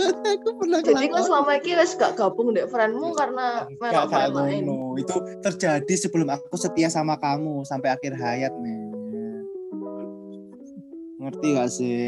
Aku 0.00 0.48
pernah 0.56 0.78
Jadi 0.80 0.94
kan 1.06 1.08
ngelakoni. 1.12 1.26
selama 1.26 1.50
ini 1.58 1.72
wes 1.74 1.92
gak 1.94 2.12
gabung 2.14 2.48
dek 2.50 2.68
friendmu 2.68 3.08
karena 3.12 3.46
Nggak 3.66 3.80
memang 3.82 4.08
kayak 4.08 4.30
main-main. 4.32 4.62
ngono. 4.64 4.96
itu 4.96 5.14
terjadi 5.40 5.94
sebelum 5.98 6.28
aku 6.30 6.56
setia 6.56 6.88
sama 6.88 7.16
kamu 7.16 7.64
sampai 7.64 7.88
akhir 7.90 8.12
hayat 8.14 8.52
men 8.56 8.88
ngerti 11.18 11.46
gak 11.52 11.68
sih 11.68 12.00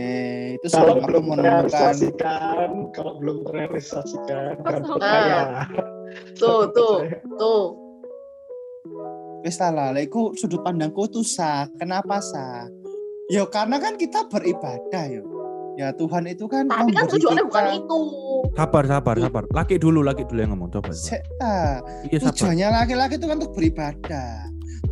itu 0.56 0.66
Kalau 0.66 0.72
sebelum 0.88 0.96
aku 0.96 1.06
belum 1.06 1.24
menemukan 1.26 1.68
terrealisasikan, 1.68 2.68
kalau 2.96 3.12
belum 3.14 3.36
terrealisasikan, 3.44 4.52
kan 4.58 4.80
Ah. 4.80 4.88
percaya. 4.88 5.40
Tuh, 6.34 6.62
tuh, 6.70 6.96
tuh. 7.34 7.62
Wis 9.42 9.56
salah 9.56 9.90
lah 9.90 10.00
iku 10.00 10.32
sudut 10.32 10.62
pandangku 10.62 11.06
tuh 11.06 11.22
sah 11.22 11.66
kenapa 11.76 12.18
sah 12.18 12.66
ya 13.28 13.42
karena 13.44 13.76
kan 13.76 13.94
kita 13.94 14.26
beribadah 14.26 15.04
yo 15.08 15.22
ya 15.74 15.90
Tuhan 15.90 16.26
itu 16.26 16.44
kan 16.46 16.68
Tapi 16.68 16.92
kan 16.92 17.08
tujuannya 17.08 17.44
bukan 17.48 17.64
kita- 17.64 17.78
itu. 17.80 18.00
Sabar, 18.52 18.84
sabar, 18.84 19.16
sabar. 19.16 19.42
Laki 19.48 19.80
dulu, 19.80 20.04
laki 20.04 20.28
dulu 20.28 20.44
yang 20.44 20.52
ngomong. 20.52 20.68
Coba. 20.68 20.92
ah, 21.40 21.80
Iya, 22.04 22.20
sabar. 22.20 22.36
tujuannya 22.36 22.68
laki-laki 22.68 23.14
itu 23.16 23.24
kan 23.24 23.36
untuk 23.40 23.54
beribadah 23.56 24.32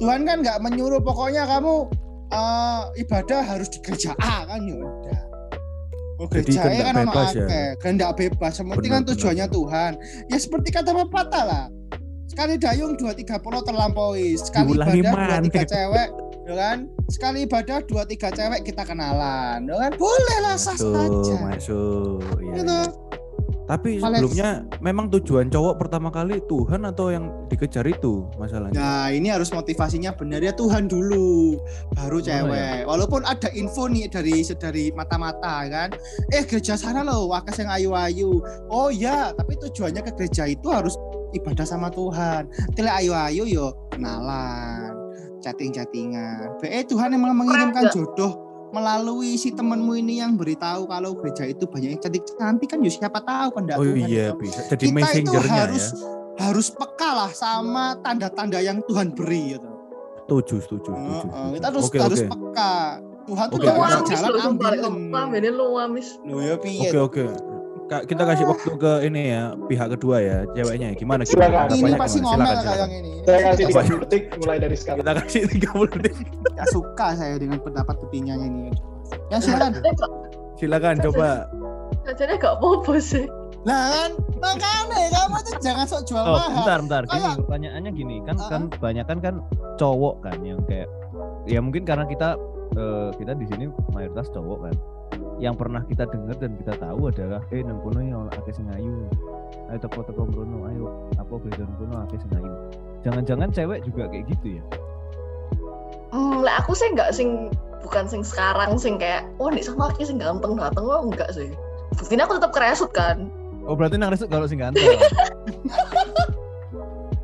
Tuhan 0.01 0.25
kan 0.25 0.37
nggak 0.41 0.59
menyuruh 0.59 1.03
pokoknya 1.05 1.45
kamu 1.45 1.85
eh, 2.31 2.83
ibadah 2.97 3.41
harus 3.45 3.69
di 3.69 3.79
gereja 3.83 4.17
A 4.17 4.47
kan 4.47 4.65
ya 4.65 4.75
udah 4.75 5.21
Oh, 6.17 6.29
Jadi 6.29 6.53
gereja 6.53 6.85
kan 6.87 6.95
bebas 7.01 7.29
ya? 7.33 7.47
kehendak 7.77 8.11
bebas. 8.15 8.53
Yang 8.55 8.69
penting 8.71 8.93
kan 8.93 9.03
tujuannya 9.05 9.47
benar. 9.47 9.57
Tuhan. 9.57 9.93
Ya 10.29 10.37
seperti 10.37 10.69
kata 10.71 10.93
pepatah 10.95 11.45
lah. 11.45 11.65
Sekali 12.31 12.55
dayung 12.63 12.95
dua 12.95 13.11
tiga 13.11 13.43
pulau 13.43 13.59
terlampaui. 13.59 14.39
Sekali 14.39 14.71
Diulangi 14.71 15.03
ibadah 15.03 15.27
dua 15.27 15.47
tiga 15.51 15.63
cewek, 15.67 16.09
ya 16.47 16.55
kan? 16.55 16.79
Sekali 17.11 17.39
ibadah 17.43 17.79
dua 17.91 18.03
tiga 18.07 18.31
cewek 18.31 18.61
kita 18.63 18.87
kenalan, 18.87 19.67
ya 19.67 19.75
kan? 19.75 19.93
Boleh 19.99 20.39
lah 20.39 20.55
sah 20.55 20.79
saja. 20.79 21.35
masuk. 21.43 22.23
Iya, 22.39 22.55
Gitu. 22.55 22.71
iya. 22.71 23.10
Tapi 23.71 24.03
Alex. 24.03 24.19
sebelumnya 24.19 24.67
memang 24.83 25.07
tujuan 25.15 25.47
cowok 25.47 25.79
pertama 25.79 26.11
kali 26.11 26.43
Tuhan 26.51 26.83
atau 26.83 27.15
yang 27.15 27.31
dikejar 27.47 27.87
itu 27.87 28.27
masalahnya. 28.35 28.75
Nah 28.75 29.15
ini 29.15 29.31
harus 29.31 29.55
motivasinya 29.55 30.11
benar 30.11 30.43
ya 30.43 30.51
Tuhan 30.51 30.91
dulu, 30.91 31.55
baru 31.95 32.19
cewek. 32.19 32.83
Walaupun 32.91 33.23
ada 33.23 33.47
info 33.55 33.87
nih 33.87 34.11
dari 34.11 34.43
dari 34.59 34.91
mata-mata 34.91 35.71
kan, 35.71 35.95
eh 36.35 36.43
gereja 36.43 36.75
sana 36.75 37.07
loh, 37.07 37.31
wakas 37.31 37.63
yang 37.63 37.71
ayu-ayu. 37.71 38.43
Oh 38.75 38.91
ya, 38.91 39.31
tapi 39.39 39.55
tujuannya 39.63 40.03
ke 40.03 40.19
gereja 40.19 40.51
itu 40.51 40.67
harus 40.67 40.99
ibadah 41.39 41.63
sama 41.63 41.95
Tuhan. 41.95 42.51
Tidak 42.75 42.95
ayu-ayu 43.07 43.47
yo 43.47 43.71
kenalan, 43.95 44.99
chatting-chattingan. 45.47 46.59
BE 46.59 46.91
Tuhan 46.91 47.15
emang 47.15 47.39
mengirimkan 47.39 47.87
Enggak. 47.87 47.95
jodoh 47.95 48.50
melalui 48.71 49.35
si 49.35 49.51
temenmu 49.51 49.99
ini 49.99 50.23
yang 50.23 50.39
beritahu 50.39 50.87
kalau 50.87 51.15
gereja 51.19 51.47
itu 51.47 51.67
banyak 51.67 51.99
yang 51.99 52.03
cantik-cantik 52.03 52.69
kan 52.71 52.79
ya 52.83 52.91
siapa 52.91 53.19
tahu 53.23 53.49
kan 53.55 53.63
Oh 53.79 53.87
iya 53.87 54.35
bisa. 54.35 54.63
Jadi 54.71 54.95
kita 54.95 55.09
itu 55.19 55.33
harus 55.35 55.85
ya. 55.95 56.47
harus 56.49 56.67
peka 56.73 57.11
lah 57.13 57.31
sama 57.35 57.99
tanda-tanda 58.01 58.63
yang 58.63 58.81
Tuhan 58.87 59.13
beri 59.13 59.59
gitu. 59.59 59.69
Setuju, 60.25 60.57
setuju, 60.63 60.91
setuju. 60.95 61.27
Heeh, 61.27 61.27
setuju. 61.27 61.55
kita 61.59 61.67
harus 61.67 61.85
Oke, 61.85 61.99
harus 61.99 62.21
oke. 62.23 62.31
peka. 62.31 62.75
Tuhan 63.21 63.47
tuh 63.47 63.57
oke. 63.59 63.67
bisa 63.67 63.77
Luamis 63.77 64.01
jalan 64.11 64.31
ini 65.35 65.51
luamis. 65.51 66.09
Loh 66.27 66.41
ya 66.43 66.55
piye? 66.59 66.89
Oke, 66.89 66.99
oke. 66.99 67.50
Kak, 67.91 68.07
kita 68.07 68.23
kasih 68.23 68.47
waktu 68.47 68.71
ke 68.79 68.93
ini 69.03 69.35
ya, 69.35 69.51
pihak 69.67 69.89
kedua 69.91 70.23
ya, 70.23 70.47
ceweknya. 70.55 70.95
Gimana? 70.95 71.27
Silakan. 71.27 71.75
gimana? 71.75 71.91
Ini 71.91 71.99
pasti 71.99 72.19
ngomel 72.23 72.55
kayak 72.55 72.79
yang 72.79 72.93
ini. 72.95 73.11
Saya 73.27 73.39
kasih 73.51 73.65
Apa? 73.67 73.81
30 73.83 74.03
detik 74.07 74.23
mulai 74.39 74.57
dari 74.57 74.77
sekarang. 74.79 74.99
Kita 75.03 75.13
kasih 75.19 75.41
30 75.51 75.99
detik. 75.99 76.27
Gak 76.55 76.69
suka 76.71 77.07
saya 77.19 77.35
dengan 77.35 77.59
pendapat 77.59 77.95
kepingannya 77.99 78.47
ini. 78.47 78.65
Ya 79.27 79.43
silakan. 79.43 79.83
Silakan 80.55 80.97
coba. 81.03 81.51
Jadi 82.07 82.33
gak 82.39 82.55
apa-apa 82.57 82.95
sih. 83.03 83.27
Nah 83.61 83.93
kan 83.93 84.11
makanya 84.39 85.11
kamu 85.13 85.37
tuh 85.43 85.55
jangan 85.61 85.85
sok 85.85 86.03
jual 86.07 86.23
Oh, 86.23 86.33
mahal. 86.33 86.55
bentar, 86.57 86.79
bentar. 86.81 87.03
Gini, 87.05 87.13
Kayak- 87.21 87.39
pertanyaannya 87.43 87.91
gini, 87.93 88.17
kan 88.25 88.37
Ah. 88.39 88.49
kan 88.49 88.63
banyak 88.73 89.05
kan 89.05 89.19
kan 89.19 89.35
cowok 89.77 90.15
kan 90.25 90.39
yang 90.41 90.63
kayak 90.65 90.89
ya 91.45 91.59
mungkin 91.59 91.83
karena 91.83 92.07
kita 92.07 92.39
eh, 92.73 93.11
kita 93.19 93.35
di 93.35 93.45
sini 93.45 93.67
mayoritas 93.91 94.31
cowok 94.31 94.59
kan. 94.65 94.75
Yang 95.41 95.55
pernah 95.57 95.83
kita 95.89 96.05
dengar 96.05 96.37
dan 96.37 96.53
kita 96.61 96.77
tahu 96.77 97.09
adalah 97.09 97.41
eh 97.49 97.65
nang 97.65 97.81
kono 97.81 98.01
ya 98.05 98.21
akeh 98.29 98.53
sing 98.53 98.69
ayu. 98.77 99.09
Ayo 99.73 99.79
teko-teko 99.81 100.29
mrono, 100.29 100.69
ayo 100.69 100.87
apa 101.17 101.35
nang 101.57 101.75
kono 101.81 101.95
akeh 102.05 102.21
sing 102.21 102.31
ayu. 102.37 102.53
Jangan-jangan 103.01 103.49
cewek 103.49 103.81
juga 103.89 104.05
kayak 104.13 104.29
gitu 104.29 104.61
ya. 104.61 104.65
Hmm, 106.13 106.45
lah 106.45 106.61
aku 106.61 106.77
sih 106.77 106.93
nggak 106.93 107.17
sing 107.17 107.49
bukan 107.81 108.05
sing 108.05 108.21
sekarang 108.21 108.77
sing 108.77 109.01
kayak 109.01 109.25
wah 109.41 109.49
nih 109.49 109.65
sama 109.65 109.89
aki 109.89 110.05
sing 110.05 110.21
ganteng 110.21 110.61
dateng 110.61 110.85
lo 110.85 111.09
enggak 111.09 111.33
sih. 111.33 111.49
Buktinya 111.97 112.29
aku 112.29 112.37
tetap 112.37 112.53
keresut 112.53 112.93
kan. 112.93 113.33
Oh, 113.65 113.73
berarti 113.73 113.97
nang 113.97 114.13
resuk 114.13 114.29
kalau 114.29 114.45
sing 114.45 114.61
ganteng. 114.61 114.85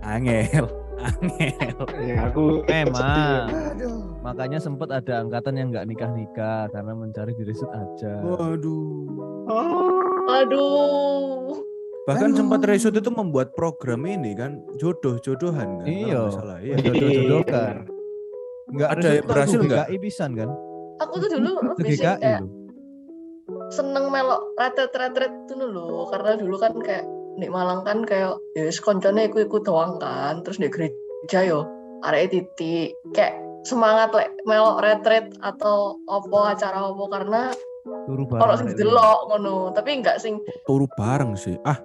Angel. 0.07 0.86
Angel. 1.07 1.79
Ya, 2.03 2.17
aku 2.31 2.67
Memang. 2.67 3.47
Aduh. 3.75 4.01
Makanya 4.23 4.59
sempat 4.59 4.89
ada 4.91 5.23
angkatan 5.23 5.55
yang 5.57 5.69
nggak 5.71 5.87
nikah-nikah 5.87 6.69
karena 6.71 6.93
mencari 6.93 7.33
di 7.35 7.43
resut 7.47 7.71
aja. 7.71 8.21
Waduh. 8.23 8.91
Oh, 9.47 10.03
Aduh. 10.27 11.63
Bahkan 12.07 12.31
Aduh. 12.35 12.39
sempat 12.39 12.61
Resut 12.67 12.95
itu 12.95 13.11
membuat 13.11 13.51
program 13.55 14.07
ini 14.07 14.35
kan 14.35 14.63
jodoh-jodohan 14.79 15.83
kan. 15.83 15.87
Iya. 15.87 16.23
nggak 16.27 16.35
salah. 16.35 16.59
Iya. 16.63 16.77
Jodoh-jodohkan. 16.79 17.75
Enggak 18.67 18.89
Ada 18.99 19.09
yang 19.15 19.27
berhasil 19.27 19.59
nggak? 19.63 19.87
GKI 19.87 19.97
pisan 20.03 20.31
kan? 20.35 20.51
Aku 21.03 21.15
tuh 21.23 21.29
dulu 21.29 21.51
GKI 21.83 22.67
seneng 23.71 24.11
melok 24.11 24.43
retret-retret 24.59 25.33
itu 25.47 25.55
loh 25.59 26.07
karena 26.11 26.39
dulu 26.39 26.57
kan 26.59 26.75
kayak 26.83 27.07
di 27.37 27.49
Malang 27.49 27.85
kan 27.85 28.03
kayak 28.03 28.37
ya 28.57 28.63
wis 28.65 28.81
koncone 28.81 29.29
iku 29.29 29.45
iku 29.45 29.61
doang 29.61 30.01
kan 30.01 30.41
terus 30.43 30.57
di 30.57 30.69
gereja 30.73 31.41
yo 31.45 31.69
arek 32.03 32.33
titik 32.33 32.97
kayak 33.13 33.37
semangat 33.63 34.15
lek 34.15 34.31
melok 34.47 34.81
retret 34.81 35.27
atau 35.43 36.01
opo 36.07 36.39
acara 36.45 36.87
opo 36.89 37.11
karena 37.11 37.53
Turu 37.87 38.27
kalau 38.27 38.55
bareng. 38.55 38.59
sing 38.59 38.69
delok 38.75 39.19
ngono 39.31 39.71
tapi 39.71 39.91
enggak 40.03 40.19
sing 40.19 40.43
Turu 40.67 40.91
bareng 40.99 41.39
sih. 41.39 41.55
Ah, 41.63 41.79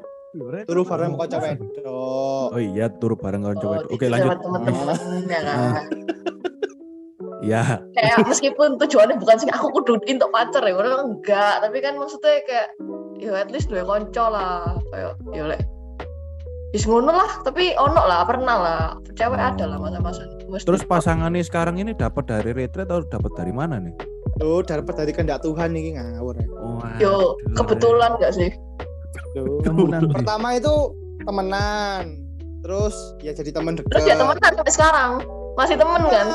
Turu 0.65 0.81
bareng 0.81 1.13
kok 1.13 1.29
cewek. 1.29 1.61
oh 1.85 2.57
iya 2.57 2.89
turu 2.89 3.13
bareng 3.13 3.45
kawan 3.45 3.57
coba. 3.61 3.75
oh, 3.85 3.93
Oke, 3.93 4.05
titik 4.05 4.11
lanjut. 4.13 4.29
sama 4.33 4.37
temen-temen 4.41 4.97
ya 5.29 5.39
kan 5.45 5.85
Ya, 7.41 7.81
kayak 7.97 8.29
meskipun 8.29 8.77
tujuannya 8.77 9.17
bukan 9.17 9.33
sing 9.41 9.49
aku 9.49 9.73
kudu 9.73 9.97
untuk 9.97 10.29
pacar 10.29 10.61
ya 10.61 10.77
orang 10.77 11.17
enggak 11.17 11.57
tapi 11.65 11.81
kan 11.81 11.97
maksudnya 11.97 12.37
kayak 12.45 12.69
ya 13.21 13.37
at 13.37 13.53
least 13.53 13.69
dua 13.69 13.85
konco 13.85 14.25
lah 14.27 14.75
kayak 14.89 15.13
ya 15.31 15.45
lek 15.47 15.61
Wis 16.71 16.87
ngono 16.87 17.11
lah, 17.11 17.43
tapi 17.43 17.75
ono 17.75 17.99
lah, 17.99 18.23
pernah 18.23 18.55
lah. 18.55 18.83
Cewek 19.19 19.35
Oh. 19.35 19.43
ada 19.51 19.67
lah 19.67 19.75
masa-masa. 19.75 20.23
Mesti 20.47 20.63
terus 20.63 20.87
pasangannya 20.87 21.43
sekarang 21.43 21.75
ini 21.75 21.91
dapat 21.91 22.31
dari 22.31 22.55
retret 22.55 22.87
atau 22.87 23.03
dapat 23.03 23.27
dari 23.35 23.51
mana 23.51 23.75
nih? 23.75 23.91
Tuh, 24.39 24.63
dapat 24.63 24.95
dari 24.95 25.11
kehendak 25.11 25.43
Tuhan 25.43 25.75
nih 25.75 25.99
ngawur. 25.99 26.31
ya. 26.39 26.47
Oh, 26.63 26.79
Yo, 26.95 27.35
kebetulan 27.59 28.15
gak 28.23 28.31
sih? 28.31 28.55
Temenan 29.67 30.07
sih. 30.07 30.15
Pertama 30.15 30.55
itu 30.55 30.95
temenan. 31.27 32.23
Terus 32.63 32.95
ya 33.19 33.35
jadi 33.35 33.51
teman 33.51 33.75
dekat. 33.75 33.91
Terus 33.91 34.05
ya 34.07 34.15
temenan 34.15 34.51
sampai 34.55 34.71
sekarang. 34.71 35.11
Masih 35.59 35.75
temen 35.75 36.01
kan? 36.07 36.27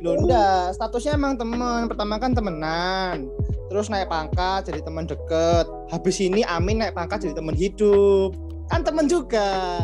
Loh 0.00 0.14
enggak, 0.18 0.74
statusnya 0.74 1.14
emang 1.14 1.36
temen. 1.36 1.86
Pertama 1.86 2.16
kan 2.16 2.32
temenan. 2.32 3.28
Terus 3.68 3.88
naik 3.88 4.08
pangkat 4.08 4.66
jadi 4.66 4.80
teman 4.80 5.04
deket. 5.04 5.66
Habis 5.90 6.16
ini 6.18 6.42
Amin 6.44 6.78
naik 6.78 6.94
pangkat 6.94 7.22
jadi 7.22 7.34
teman 7.34 7.54
hidup. 7.54 8.34
Kan 8.66 8.82
temen 8.82 9.06
juga. 9.06 9.78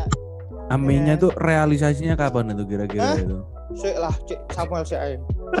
Aminnya 0.67 1.19
Ya. 1.19 1.21
tuh 1.21 1.31
realisasinya 1.35 2.15
kapan 2.15 2.55
itu 2.55 2.63
kira-kira 2.65 3.19
itu? 3.19 3.43
Sik 3.71 3.95
lah, 3.95 4.11
Cik 4.23 4.39
Samuel 4.51 4.83
sik 4.83 4.99
ae. 4.99 5.15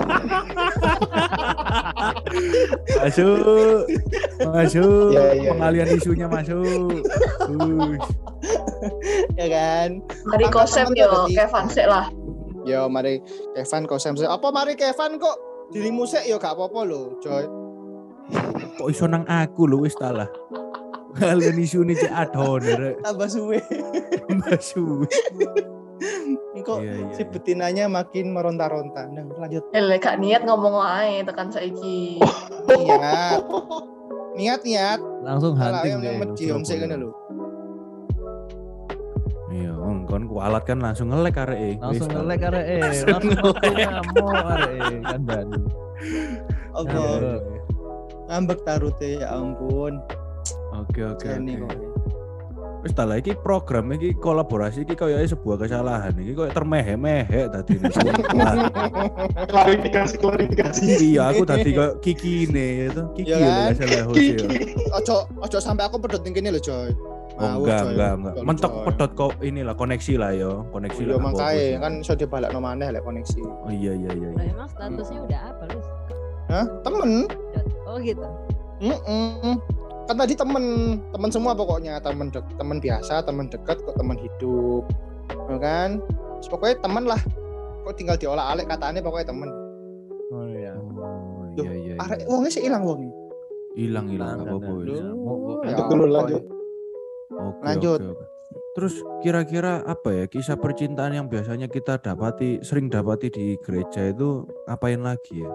Masuk, 3.01 3.87
masuk, 4.41 5.11
Iya, 5.11 5.21
iya, 5.21 5.33
iya. 5.35 5.51
pengalian 5.51 5.87
isunya 5.95 6.27
masuk. 6.27 7.03
Ya 9.37 9.45
kan? 9.45 10.01
Mari 10.25 10.49
Pangkat 10.49 10.57
konsep 10.57 10.85
temen 10.89 10.97
yo. 10.97 11.29
Kevin 11.29 11.65
sih 11.69 11.85
lah. 11.85 12.09
Yo 12.65 12.85
mari 12.87 13.21
Kevin 13.57 13.83
kok 13.89 13.99
Sam 14.01 14.15
Apa 14.17 14.47
mari 14.53 14.77
Kevin 14.77 15.17
kok 15.17 15.35
dirimu 15.71 16.03
sik 16.03 16.27
yo 16.27 16.35
gak 16.37 16.53
apa-apa 16.59 16.83
lho, 16.83 17.01
Joy. 17.23 17.45
Kok 18.77 18.89
iso 18.91 19.07
nang 19.07 19.23
aku 19.25 19.65
lho 19.65 19.81
wis 19.83 19.95
talah. 19.95 20.27
Kalian 21.17 21.59
isu 21.59 21.83
ini 21.83 21.95
cek 21.95 22.11
adon. 22.11 22.63
Tambah 23.03 23.27
suwe. 23.27 23.59
Masuk. 24.31 25.07
Kok 26.61 26.77
Iya, 26.81 26.93
iya, 26.93 27.13
si 27.13 27.23
iya. 27.25 27.29
betinanya 27.29 27.85
makin 27.89 28.33
meronta-ronta. 28.33 29.09
Nah, 29.09 29.25
lanjut. 29.37 29.65
Eh, 29.73 29.81
gak 29.97 30.21
niat 30.21 30.45
ngomong 30.45 30.77
wae 30.77 31.25
tekan 31.25 31.49
saiki. 31.49 32.21
Niat. 32.69 33.41
Niat 34.37 34.61
niat. 34.61 34.99
Langsung 35.25 35.57
hunting 35.57 36.01
yang 36.01 36.01
deh. 36.01 36.17
medium 36.21 36.61
sik 36.61 36.85
ngene 36.85 37.01
lho. 37.01 37.09
Wong 40.11 40.27
kon 40.27 40.35
kualat 40.35 40.67
kan 40.67 40.83
langsung 40.83 41.07
ngelek 41.07 41.39
arek 41.39 41.55
e. 41.55 41.71
Langsung 41.79 42.11
ngelek 42.11 42.41
arek 42.51 42.65
eh. 42.67 42.81
Langsung 43.07 43.55
ngamuk 43.55 44.27
arek 44.43 44.71
eh. 44.75 44.99
Kan 45.07 45.21
dan. 45.23 45.47
Iya. 46.83 47.39
Ngambek 48.27 48.59
tarute 48.67 49.23
ya 49.23 49.27
ampun. 49.31 50.03
Oke, 50.75 51.07
oke. 51.07 51.27
Wis 52.81 52.91
talah 52.97 53.21
iki 53.21 53.37
program 53.39 53.93
iki 53.95 54.11
kolaborasi 54.17 54.83
iki 54.83 54.99
koyo 54.99 55.15
sebuah 55.21 55.63
kesalahan 55.63 56.11
iki 56.17 56.33
koyo 56.35 56.51
termehe-mehe 56.51 57.47
tadi. 57.47 57.77
klarifikasi 59.47 60.15
klarifikasi 60.17 60.81
iya, 60.99 61.29
aku 61.31 61.45
tadi 61.47 61.71
koyo 61.71 62.01
Kiki 62.03 62.51
ini 62.51 62.91
itu. 62.91 63.03
Kiki 63.15 63.31
Ya 63.31 63.37
ya 63.39 63.51
kan? 63.71 63.79
salah 63.79 64.03
host 64.11 64.19
ya. 64.19 64.47
Ojo 64.97 65.15
ojo 65.39 65.57
sampai 65.61 65.87
aku 65.87 66.03
pedot 66.03 66.19
ning 66.25 66.35
kene 66.35 66.51
lho, 66.51 66.59
Joy. 66.59 66.91
Oh, 67.39 67.63
enggak, 67.63 67.79
Joy. 67.79 67.89
enggak, 67.95 68.11
enggak. 68.19 68.33
Mentok 68.43 68.71
pedot 68.83 69.11
kok 69.15 69.31
inilah 69.39 69.75
koneksi 69.75 70.13
lah 70.19 70.31
yo, 70.35 70.67
koneksi 70.75 71.01
lah. 71.07 71.11
Yo 71.11 71.17
aku 71.17 71.27
makanya 71.31 71.79
kan 71.79 71.93
iso 72.03 72.13
dibalekno 72.13 72.59
maneh 72.59 72.87
lek 72.91 73.03
koneksi. 73.07 73.41
Oh 73.43 73.71
iya 73.71 73.93
iya 73.95 74.11
iya. 74.11 74.29
Lah 74.35 74.43
iya. 74.43 74.51
emang 74.51 74.69
statusnya 74.69 75.19
udah 75.23 75.39
apa 75.47 75.63
lu? 75.71 75.79
Hah? 76.51 76.65
Temen? 76.83 77.11
Oh 77.87 77.97
gitu. 78.03 78.27
Mm-mm. 78.81 79.55
Kan 80.09 80.15
tadi 80.17 80.33
temen, 80.35 80.63
temen 81.13 81.29
semua 81.31 81.53
pokoknya 81.55 82.01
temen 82.03 82.27
dek, 82.33 82.43
temen 82.59 82.77
biasa, 82.83 83.23
temen 83.23 83.45
dekat, 83.47 83.77
kok 83.79 83.95
temen 83.95 84.17
hidup, 84.19 84.83
Ya 85.47 85.57
kan? 85.61 85.89
Terus 86.41 86.49
pokoknya 86.51 86.75
temen 86.83 87.03
lah. 87.07 87.21
Kok 87.87 87.95
tinggal 87.95 88.17
diolah 88.19 88.51
alik 88.51 88.67
katanya 88.67 88.99
pokoknya 88.99 89.27
temen. 89.31 89.49
Oh 90.31 90.45
iya. 90.51 90.73
Oh 90.75 91.47
Duh, 91.55 91.65
iya 91.67 91.73
iya. 91.75 91.93
Arek 91.99 92.19
iya. 92.23 92.27
wongnya 92.27 92.51
sih 92.51 92.63
hilang 92.63 92.83
wongnya. 92.83 93.13
Hilang 93.71 94.05
hilang 94.11 94.35
Hilang, 94.35 94.39
apa 94.43 94.51
apa 94.51 94.67
kan, 94.67 94.75
wis. 94.75 94.87
dan. 94.87 95.03
Ngamuk 95.07 95.37
kok. 95.39 95.59
Ya 95.61 95.71
Lanjut 95.71 95.85
dulu, 95.87 96.05
lanjut. 96.11 96.43
Oke, 97.41 97.63
Lanjut. 97.65 97.99
oke, 97.99 98.11
oke. 98.13 98.25
Terus 98.71 98.93
kira-kira 99.19 99.83
apa 99.83 100.15
ya 100.15 100.25
kisah 100.31 100.55
percintaan 100.55 101.11
yang 101.11 101.27
biasanya 101.27 101.67
kita 101.67 101.99
dapati 101.99 102.63
sering 102.63 102.87
dapati 102.87 103.27
di 103.27 103.59
gereja 103.59 104.11
itu 104.15 104.47
ngapain 104.67 105.03
lagi 105.03 105.43
ya? 105.43 105.51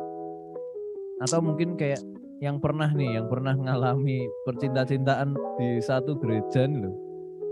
Atau 1.24 1.40
mungkin 1.40 1.80
kayak 1.80 2.00
yang 2.44 2.60
pernah 2.60 2.92
nih, 2.92 3.16
yang 3.16 3.26
pernah 3.32 3.56
ngalami 3.56 4.28
percinta-cintaan 4.44 5.32
di 5.56 5.80
satu 5.80 6.20
gereja 6.20 6.68
nih 6.68 6.84
loh. 6.84 6.94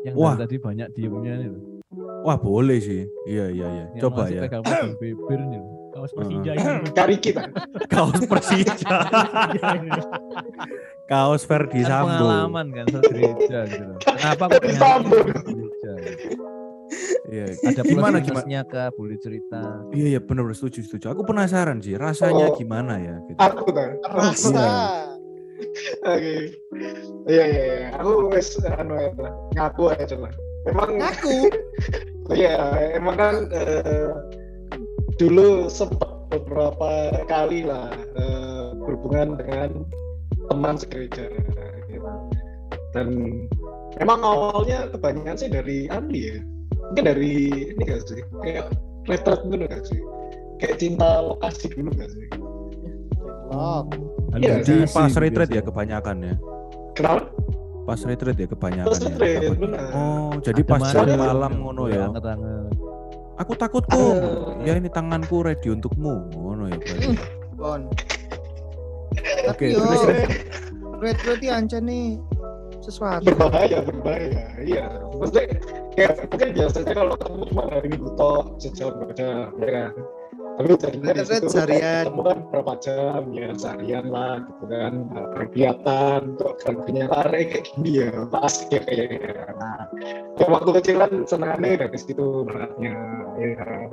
Yang 0.05 0.17
Wah. 0.21 0.37
tadi 0.37 0.57
banyak 0.61 0.89
diemnya 0.93 1.33
nih 1.41 1.49
loh. 1.49 1.63
Wah 2.29 2.37
boleh 2.37 2.77
sih. 2.81 3.09
Iya 3.25 3.49
iya 3.49 3.67
iya. 3.69 3.85
Yang 3.97 4.03
Coba 4.05 4.29
ya. 4.29 4.41
pegang-pegang 4.45 4.93
bibir 5.01 5.41
nih 5.49 5.61
loh. 5.65 5.73
Kaos. 5.95 6.11
Persija 6.11 6.53
ini. 6.59 6.91
cari 6.91 7.17
kita 7.23 7.43
Kaos 7.87 8.21
Persija. 8.27 8.75
Kaos 11.05 11.45
Verdi 11.45 11.85
Kan 11.85 11.91
Sambo. 12.09 12.25
pengalaman 12.25 12.67
kan 12.73 12.87
satu 12.89 13.09
gereja 13.13 13.59
gitu. 13.69 13.93
Kenapa 14.01 14.43
kok 14.47 14.53
Verdi 14.57 14.73
Sambo. 14.75 15.17
gereja? 15.21 15.93
Iya. 17.27 17.45
Ada 17.61 17.83
gimana 17.83 18.17
gimana? 18.21 18.61
kah? 18.65 18.89
Boleh 18.95 19.19
cerita. 19.19 19.61
Iya 19.91 20.07
iya 20.17 20.21
benar 20.21 20.49
setuju 20.51 20.81
setuju. 20.81 21.13
Aku 21.13 21.23
penasaran 21.23 21.81
sih 21.81 21.97
rasanya 21.97 22.53
Oh. 22.53 22.57
gimana 22.57 22.97
ya 22.97 23.15
gitu. 23.27 23.37
aku 23.37 23.65
tuh 23.69 23.89
Rasa. 24.07 24.49
Iya. 24.55 24.73
oke 26.05 26.35
iya 27.27 27.45
iya 27.47 27.63
iya 27.65 27.89
aku 27.95 28.27
wes 28.29 28.59
anu 28.61 28.99
ya, 28.99 29.09
ngaku 29.55 29.83
aja 29.87 30.17
lah 30.19 30.33
emang 30.67 30.91
Ngaku. 30.99 31.37
Iya, 32.33 32.57
emang 32.97 33.21
kan 33.21 33.35
eh, 33.53 34.09
dulu 35.15 35.69
sempat 35.69 36.09
beberapa 36.33 36.91
kali 37.29 37.69
lah 37.69 37.93
eh, 38.17 38.73
berhubungan 38.81 39.37
dengan 39.37 39.71
teman 40.47 40.75
segereja. 40.77 41.25
gitu. 41.87 42.09
Dan 42.91 43.09
emang 43.99 44.21
awalnya 44.23 44.87
kebanyakan 44.89 45.35
sih 45.35 45.51
dari 45.51 45.87
Andi 45.89 46.21
ya. 46.31 46.39
Mungkin 46.85 47.05
dari 47.05 47.33
ini 47.71 47.83
gak 47.83 48.07
sih? 48.07 48.21
Kayak 48.41 48.71
retret 49.05 49.41
dulu 49.43 49.65
gak 49.67 49.83
sih? 49.85 50.01
Kayak 50.59 50.77
cinta 50.79 51.09
lokasi 51.21 51.67
dulu 51.73 51.91
gak 51.95 52.11
sih? 52.11 52.27
Oh, 53.51 53.83
Iya, 54.35 54.67
Di 54.67 54.83
pas 54.91 55.15
retreat 55.15 55.47
biasanya. 55.47 55.63
ya 55.63 55.63
kebanyakan 55.63 56.17
ya. 56.21 56.35
Kenapa? 56.95 57.23
Pas 57.85 58.01
retreat 58.03 58.37
ya 58.37 58.49
kebanyakan 58.51 58.89
Pas 58.89 58.99
ya. 58.99 59.07
retreat, 59.07 59.39
Dapat. 59.39 59.59
benar. 59.61 59.87
Oh, 59.93 60.31
jadi 60.43 60.61
Ada 60.61 60.71
pas 60.71 60.83
jam 60.91 61.07
malam 61.15 61.53
ngono 61.63 61.83
ya. 61.87 62.05
Aku 63.35 63.53
takut 63.55 63.83
kok. 63.87 63.99
Ah. 63.99 64.55
Ya 64.63 64.75
ini 64.75 64.87
tanganku 64.87 65.43
ready 65.43 65.71
untukmu. 65.71 66.31
Ngono 66.33 66.71
ya. 66.71 66.79
Bon. 67.55 67.87
Oke, 69.51 69.67
terus 69.75 70.03
red 71.01 71.19
red 71.25 71.43
aja 71.45 71.79
nih 71.81 72.17
sesuatu. 72.85 73.25
berbahaya 73.25 73.79
berbahaya. 73.81 74.45
Iya. 74.61 74.87
Maksudnya 75.17 75.45
kayak 75.97 76.13
mungkin 76.29 76.49
biasanya 76.53 76.93
kalau 76.93 77.15
ketemu 77.17 77.43
cuma 77.49 77.65
hari 77.73 77.87
minggu 77.89 78.11
toh 78.17 78.41
sejam 78.61 78.93
baca 79.01 79.31
ya 79.57 79.69
kan? 79.73 79.93
Tapi 80.55 80.67
jadinya 80.79 81.11
di 81.19 81.25
situ 81.27 81.49
seharian. 81.51 82.05
ketemu 82.07 82.23
kan 82.23 82.39
berapa 82.53 82.73
jam? 82.79 83.23
Ya 83.35 83.49
seharian 83.59 84.07
lah 84.13 84.35
gitu 84.47 84.65
kan. 84.71 84.93
Nah, 85.11 85.27
kegiatan 85.35 86.21
kok 86.39 86.55
tarik 86.63 87.47
kayak 87.51 87.65
gini 87.75 87.91
ya 88.07 88.11
asik 88.39 88.69
ya 88.71 88.81
kayaknya 88.87 89.51
nah 89.59 89.89
kayak 90.39 90.51
waktu 90.51 90.71
kecil 90.79 90.97
kan 91.03 91.13
senangannya 91.27 91.81
dari 91.81 91.99
situ 91.99 92.47
beratnya 92.47 92.95
ya 93.41 93.49
kan. 93.59 93.89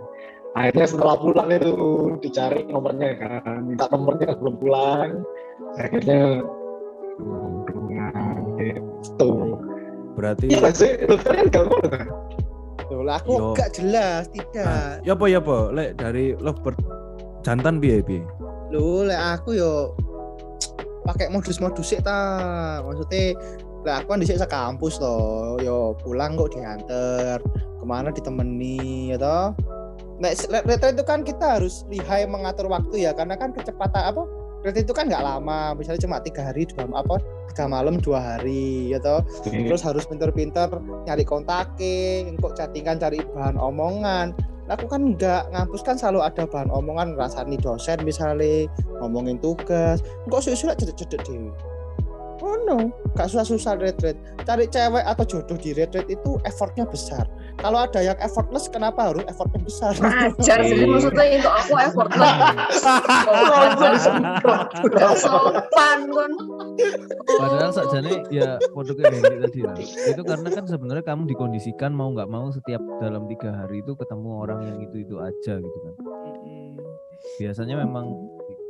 Akhirnya 0.51 0.85
setelah 0.87 1.15
pulang 1.15 1.49
itu 1.51 1.73
dicari 2.19 2.67
nomornya 2.67 3.15
kan 3.15 3.63
minta 3.63 3.87
nomornya 3.87 4.35
belum 4.35 4.55
pulang 4.59 5.23
akhirnya 5.79 6.43
ya 7.91 8.07
Gitu. 9.01 9.31
Berarti 10.13 10.45
Iya 10.51 10.69
sih, 10.75 10.91
lu 11.07 11.15
kalian 11.17 11.47
gak 11.49 11.65
kan? 11.89 12.07
Lah 12.91 13.17
aku 13.23 13.33
Yo. 13.39 13.47
gak 13.55 13.71
jelas, 13.73 14.27
tidak. 14.29 14.67
Nah, 14.67 14.91
ya 15.01 15.15
apa 15.15 15.25
ya 15.31 15.39
apa 15.39 15.57
lek 15.71 15.89
dari 15.95 16.35
lovebird 16.37 16.77
jantan 17.41 17.79
piye 17.79 18.03
piye 18.03 18.21
Lu 18.69 19.07
lek 19.07 19.17
aku 19.17 19.55
yo 19.55 19.95
pakai 21.07 21.31
modus-modus 21.31 21.95
sih 21.95 22.03
ta. 22.03 22.83
Maksudnya 22.83 23.39
lah 23.87 24.03
aku 24.03 24.07
kan 24.13 24.19
dhisik 24.21 24.43
sekampus 24.43 24.99
loh. 24.99 25.57
Yo 25.63 25.95
pulang 26.03 26.35
kok 26.35 26.53
diantar, 26.53 27.39
ke 27.79 27.85
mana 27.87 28.11
ditemani 28.11 29.15
ya 29.15 29.17
toh. 29.17 29.55
Nek 30.21 30.37
retret 30.69 30.93
itu 30.93 31.03
kan 31.03 31.25
kita 31.25 31.57
harus 31.57 31.81
lihai 31.89 32.29
mengatur 32.29 32.69
waktu 32.69 33.09
ya 33.09 33.11
karena 33.17 33.33
kan 33.33 33.49
kecepatan 33.57 34.13
apa? 34.13 34.21
Retret 34.61 34.85
itu 34.85 34.93
kan 34.93 35.09
nggak 35.09 35.25
lama, 35.25 35.73
misalnya 35.73 36.05
cuma 36.05 36.21
tiga 36.21 36.45
hari 36.45 36.69
dua 36.69 36.85
apa 36.93 37.17
tiga 37.49 37.65
malam 37.65 37.97
dua 37.97 38.21
hari 38.21 38.93
ya 38.93 39.01
toh. 39.01 39.25
Terus 39.41 39.81
harus 39.81 40.05
pinter-pinter 40.05 40.69
nyari 41.09 41.25
kontake, 41.25 42.29
kok 42.37 42.53
chattingan 42.53 43.01
cari 43.01 43.17
bahan 43.33 43.57
omongan. 43.57 44.37
Lah, 44.69 44.77
aku 44.77 44.85
kan 44.85 45.17
enggak 45.17 45.49
ngampus 45.49 45.81
kan 45.81 45.97
selalu 45.97 46.21
ada 46.21 46.45
bahan 46.45 46.69
omongan 46.69 47.17
ngerasani 47.17 47.57
dosen 47.57 47.97
misalnya 48.05 48.69
ngomongin 49.01 49.41
tugas 49.41 50.05
kok 50.29 50.41
susah 50.45 50.77
cedek-cedek 50.77 51.25
dewi 51.25 51.49
oh 51.49 51.80
no 52.41 52.89
gak 53.13 53.29
susah-susah 53.29 53.77
retret 53.77 54.17
cari 54.43 54.65
cewek 54.67 55.03
atau 55.05 55.23
jodoh 55.25 55.57
di 55.57 55.77
retret 55.77 56.07
itu 56.09 56.37
effortnya 56.47 56.85
besar 56.89 57.29
kalau 57.61 57.85
ada 57.85 58.01
yang 58.01 58.17
effortless 58.17 58.65
kenapa 58.71 59.13
harus 59.13 59.23
effortnya 59.29 59.61
besar 59.61 59.93
Ajar 60.01 60.59
sih 60.65 60.85
maksudnya 60.87 61.25
itu 61.37 61.49
aku 61.49 61.73
effortless. 61.77 62.33
Sopan 65.21 65.99
kan. 66.09 66.31
Padahal 67.25 67.71
sakjane 67.73 68.25
ya 68.33 68.57
produk 68.73 68.97
Henry 69.07 69.37
tadi 69.45 69.59
lah. 69.65 69.77
Itu 69.81 70.21
karena 70.25 70.49
kan 70.49 70.65
sebenarnya 70.65 71.05
kamu 71.05 71.29
dikondisikan 71.31 71.91
mau 71.93 72.09
nggak 72.13 72.29
mau 72.29 72.49
setiap 72.49 72.81
dalam 72.99 73.29
tiga 73.29 73.53
hari 73.53 73.81
itu 73.85 73.93
ketemu 73.93 74.29
orang 74.41 74.59
yang 74.65 74.77
itu 74.81 75.05
itu 75.05 75.15
aja 75.21 75.53
gitu 75.61 75.77
kan. 75.85 75.93
Biasanya 77.39 77.75
memang 77.85 78.05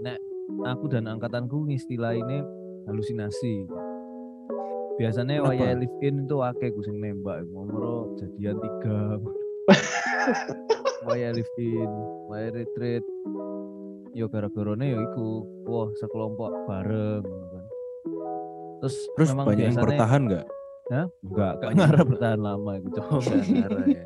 nek 0.03 0.19
aku 0.67 0.91
dan 0.91 1.07
angkatanku 1.07 1.71
istilah 1.71 2.11
ini 2.15 2.43
halusinasi. 2.85 3.65
Biasanya 4.97 5.41
Kenapa? 5.41 5.49
waya 5.49 5.69
live 5.77 5.97
in 6.05 6.15
itu 6.25 6.37
akeh 6.37 6.69
gue 6.69 6.83
sing 6.85 6.97
nembak 7.01 7.41
ngomong 7.49 8.17
jadian 8.17 8.57
tiga. 8.61 9.17
waya 11.07 11.33
live 11.33 11.53
in, 11.57 11.89
waya 12.29 12.53
retreat. 12.53 13.01
Yo 14.11 14.27
gara-garane 14.27 14.91
yo 14.91 14.99
iku, 15.01 15.27
wah 15.65 15.89
sekelompok 15.97 16.51
bareng 16.67 17.23
kan. 17.23 17.65
Terus, 18.81 18.95
terus 19.15 19.29
memang 19.33 19.45
banyak 19.47 19.63
yang 19.63 19.75
biasanya- 19.77 19.85
bertahan 19.87 20.21
nggak 20.27 20.45
Hah? 20.91 21.07
Enggak, 21.23 21.53
gak 21.63 21.71
ngarep 21.79 22.05
bertahan 22.11 22.41
lama 22.43 22.71
itu 22.75 22.89
cowok 22.99 23.19
gak 23.23 23.39
ngarep 23.55 23.85
ya. 23.95 24.05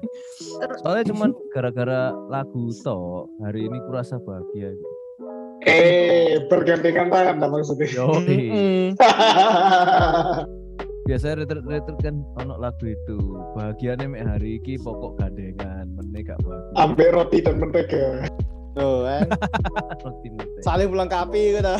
Soalnya 0.85 1.03
cuman 1.09 1.29
gara-gara 1.49 2.01
lagu 2.29 2.69
tok 2.85 3.25
hari 3.41 3.65
ini 3.65 3.81
kurasa 3.89 4.21
bahagia 4.21 4.69
gitu. 4.69 4.94
Eh, 5.65 6.45
bergandengan 6.45 7.09
tangan 7.09 7.41
lah 7.41 7.49
maksudnya. 7.49 7.89
Yo, 7.89 8.21
Mm-mm. 8.21 8.93
biasanya 11.05 11.45
retret-retret 11.45 11.97
kan 12.01 12.15
ono 12.41 12.57
lagu 12.57 12.85
itu 12.89 13.17
bahagianya 13.53 14.09
mek 14.09 14.25
hari 14.25 14.57
ini 14.57 14.73
pokok 14.81 15.21
gandengan 15.21 15.85
meneh 15.93 16.25
gak 16.25 16.41
bahagia. 16.41 16.73
Ambek 16.81 17.09
roti 17.13 17.37
dan 17.45 17.61
mentega. 17.61 18.25
Tuh 18.73 19.05
kan 19.05 19.29
Roti 20.05 20.27
menteh. 20.33 20.61
saling 20.65 20.89
melengkapi 20.89 21.61
gitu 21.61 21.73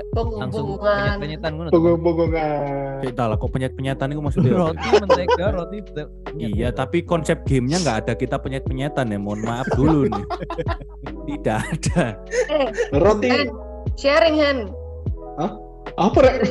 Langsung 0.00 0.78
Penghubungan. 0.80 1.16
penyetan 1.20 1.50
ngono. 1.52 1.68
tuh. 1.68 1.74
Punggung-punggungan. 1.76 2.58
kita 3.02 3.22
lah 3.28 3.36
kok 3.36 3.50
penyet 3.52 3.72
penyatan 3.76 4.06
itu 4.14 4.20
maksudnya 4.22 4.52
apa? 4.54 4.62
Roti 4.72 4.88
mentega, 5.02 5.46
roti 5.52 5.78
Iya, 6.38 6.68
tapi 6.72 6.98
konsep 7.04 7.44
gamenya 7.44 7.82
nggak 7.84 7.96
ada 8.06 8.12
kita 8.16 8.36
penyet-penyetan 8.40 9.12
ya. 9.12 9.18
Mohon 9.20 9.40
maaf 9.44 9.68
dulu 9.76 10.08
nih. 10.08 10.24
Tidak 11.28 11.58
ada. 11.60 12.04
Eh, 12.48 12.66
Roti 12.96 13.28
Hen, 13.28 13.48
sharing 14.00 14.36
Hen. 14.40 14.58
apa 15.98 16.18
rek? 16.24 16.48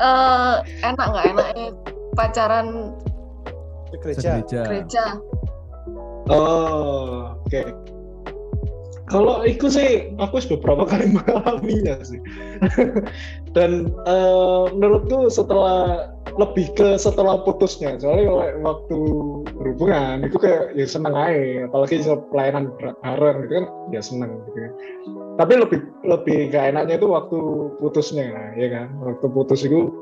Eh, 0.00 0.54
enak 0.86 1.06
nggak 1.12 1.24
enaknya 1.36 1.66
pacaran 2.16 2.96
Ke 3.92 3.96
gereja 4.00 4.40
Gereja. 4.64 5.04
Oh, 6.30 7.34
oke. 7.44 7.60
Kalau 9.12 9.44
itu 9.44 9.68
sih 9.68 10.16
aku 10.16 10.40
sudah 10.40 10.58
beberapa 10.64 10.84
kali 10.88 11.06
mengalaminya 11.16 12.00
sih. 12.00 12.20
Dan 13.52 13.92
eh, 14.08 14.64
menurutku 14.72 15.28
setelah 15.28 16.08
lebih 16.40 16.72
ke 16.72 16.96
setelah 16.96 17.44
putusnya, 17.44 18.00
soalnya 18.00 18.56
waktu 18.64 18.98
berhubungan 19.52 20.24
itu 20.24 20.40
kayak 20.40 20.72
ya 20.72 20.88
seneng 20.88 21.12
aja, 21.12 21.68
apalagi 21.68 22.00
pelayanan 22.32 22.72
bar- 22.80 22.96
bareng 23.04 23.36
gitu 23.44 23.52
kan 23.60 23.66
ya 23.92 24.00
seneng 24.00 24.30
gitu. 24.48 24.48
kan. 24.56 24.72
Tapi 25.36 25.52
lebih 25.60 25.80
lebih 26.08 26.38
gak 26.48 26.72
enaknya 26.72 26.96
itu 26.96 27.08
waktu 27.12 27.38
putusnya, 27.84 28.56
ya 28.56 28.68
kan? 28.72 28.88
Waktu 29.04 29.26
putus 29.28 29.60
itu 29.68 29.92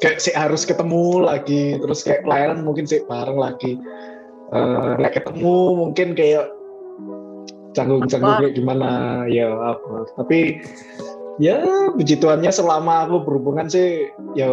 kayak 0.00 0.24
sih 0.24 0.32
harus 0.32 0.64
ketemu 0.64 1.28
lagi, 1.28 1.76
terus 1.76 2.00
kayak 2.00 2.24
pelayanan 2.24 2.64
mungkin 2.64 2.88
sih 2.88 3.04
bareng 3.04 3.36
lagi 3.36 3.76
nek 5.00 5.12
ketemu 5.18 5.56
mungkin 5.74 6.14
kayak 6.14 6.46
canggung-canggung 7.74 8.34
kayak 8.40 8.54
gimana 8.54 8.88
ya 9.26 9.50
apa 9.50 10.06
tapi 10.14 10.62
ya 11.42 11.58
puji 11.98 12.22
Tuhannya 12.22 12.54
selama 12.54 13.10
aku 13.10 13.26
berhubungan 13.26 13.66
sih 13.66 14.08
ya 14.38 14.48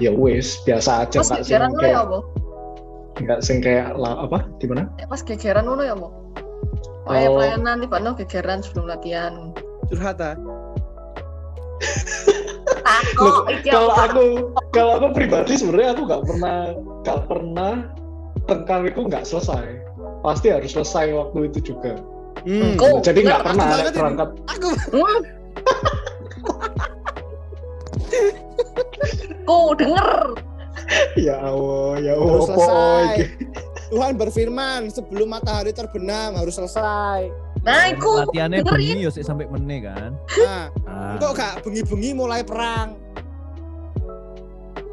ya 0.00 0.10
wes 0.16 0.56
biasa 0.64 1.04
aja 1.06 1.20
Pas 1.20 1.30
gegeran 1.44 1.70
ngono 1.76 1.84
ya 1.84 1.92
kayak 1.92 2.00
apa? 2.08 2.18
nggak 3.22 3.40
sing 3.44 3.58
kayak 3.60 3.92
lah 4.00 4.24
apa 4.24 4.48
gimana 4.56 4.88
Eh, 4.96 5.06
Pas 5.06 5.20
gegeran 5.20 5.68
ngono 5.68 5.84
ya 5.84 5.92
apa? 5.92 6.08
Kayak 7.02 7.28
Oh. 7.28 7.34
pelayanan 7.36 7.76
tiba 7.82 7.98
gegeran 8.16 8.58
sebelum 8.64 8.86
latihan. 8.88 9.34
curhat 9.90 10.22
ah 10.22 10.36
kalau 13.66 13.90
aku 13.90 14.24
kalau 14.70 14.92
aku 15.02 15.06
pribadi 15.10 15.58
sebenarnya 15.58 15.98
aku 15.98 16.02
nggak 16.06 16.22
pernah 16.22 16.56
nggak 17.02 17.20
pernah 17.26 17.74
tengkar 18.46 18.80
itu 18.86 19.00
nggak 19.06 19.26
selesai 19.26 19.81
pasti 20.22 20.48
harus 20.48 20.70
selesai 20.70 21.10
waktu 21.12 21.38
itu 21.50 21.58
juga 21.68 21.98
hmm. 22.42 22.74
Kok- 22.74 23.02
jadi 23.02 23.18
nggak 23.20 23.38
aku 23.38 23.46
pernah 23.48 23.66
ini. 23.68 23.90
berangkat 23.92 24.28
aku. 24.48 24.70
Ku 29.42 29.74
denger. 29.74 30.10
ya 31.16 31.36
Allah 31.38 31.98
ya 31.98 32.12
harus 32.14 32.46
Allah 32.46 32.46
apa 32.46 32.46
selesai? 32.48 33.06
Tuhan 33.88 34.12
berfirman 34.16 34.80
sebelum 34.88 35.28
matahari 35.28 35.70
terbenam 35.70 36.34
harus 36.34 36.54
selesai 36.54 37.28
Nah, 37.62 37.86
iku 37.86 38.26
Latihannya 38.26 38.58
dengerin. 38.60 38.98
bengi 38.98 39.06
yo 39.06 39.10
sik 39.12 39.22
sampai 39.22 39.46
meneh 39.46 39.84
kan. 39.84 40.10
nah 40.36 40.66
Ah, 40.82 41.14
kok 41.16 41.32
gak 41.34 41.62
bengi-bengi 41.62 42.10
mulai 42.12 42.42
perang 42.42 42.98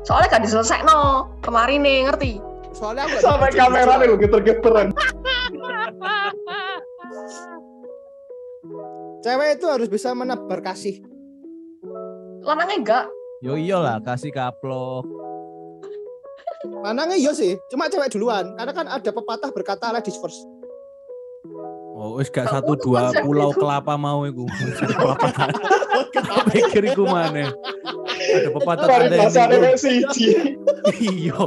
soalnya 0.01 0.29
gak 0.31 0.43
diselesai 0.43 0.81
no 0.83 1.01
kemarin 1.39 1.81
nih 1.81 2.05
ngerti 2.05 2.33
soalnya 2.75 3.03
aku 3.09 3.17
sampai 3.21 3.49
kamera 3.53 3.93
nih 3.99 4.07
geter-geteran 4.17 4.87
cewek 9.19 9.49
itu 9.57 9.65
harus 9.67 9.87
bisa 9.91 10.13
menebar 10.15 10.59
kasih 10.61 11.01
lanangnya 12.45 12.77
enggak 12.77 13.05
Yo 13.39 13.55
iyalah 13.55 14.03
kasih 14.03 14.35
kaplok. 14.35 15.07
Manangnya 16.83 17.15
iya 17.15 17.31
sih, 17.31 17.55
cuma 17.71 17.87
cewek 17.87 18.11
duluan. 18.11 18.51
Karena 18.59 18.75
kan 18.75 18.83
ada 18.91 19.11
pepatah 19.15 19.47
berkata 19.55 19.95
ladies 19.95 20.19
first. 20.19 20.43
Oh, 21.95 22.19
wis 22.19 22.27
gak 22.27 22.51
satu 22.51 22.75
dua 22.75 23.15
pulau 23.23 23.55
kelapa 23.55 23.95
mau 23.95 24.27
iku. 24.27 24.43
Kelapa. 24.75 25.55
Pikir 26.51 26.91
iku 26.91 27.07
mana? 27.07 27.51
Ada 28.19 28.49
pepatah 28.51 28.87
Dari 28.87 29.07
ada 29.23 29.55
yang 29.55 29.79
siji 29.79 30.55
Iya. 30.99 31.39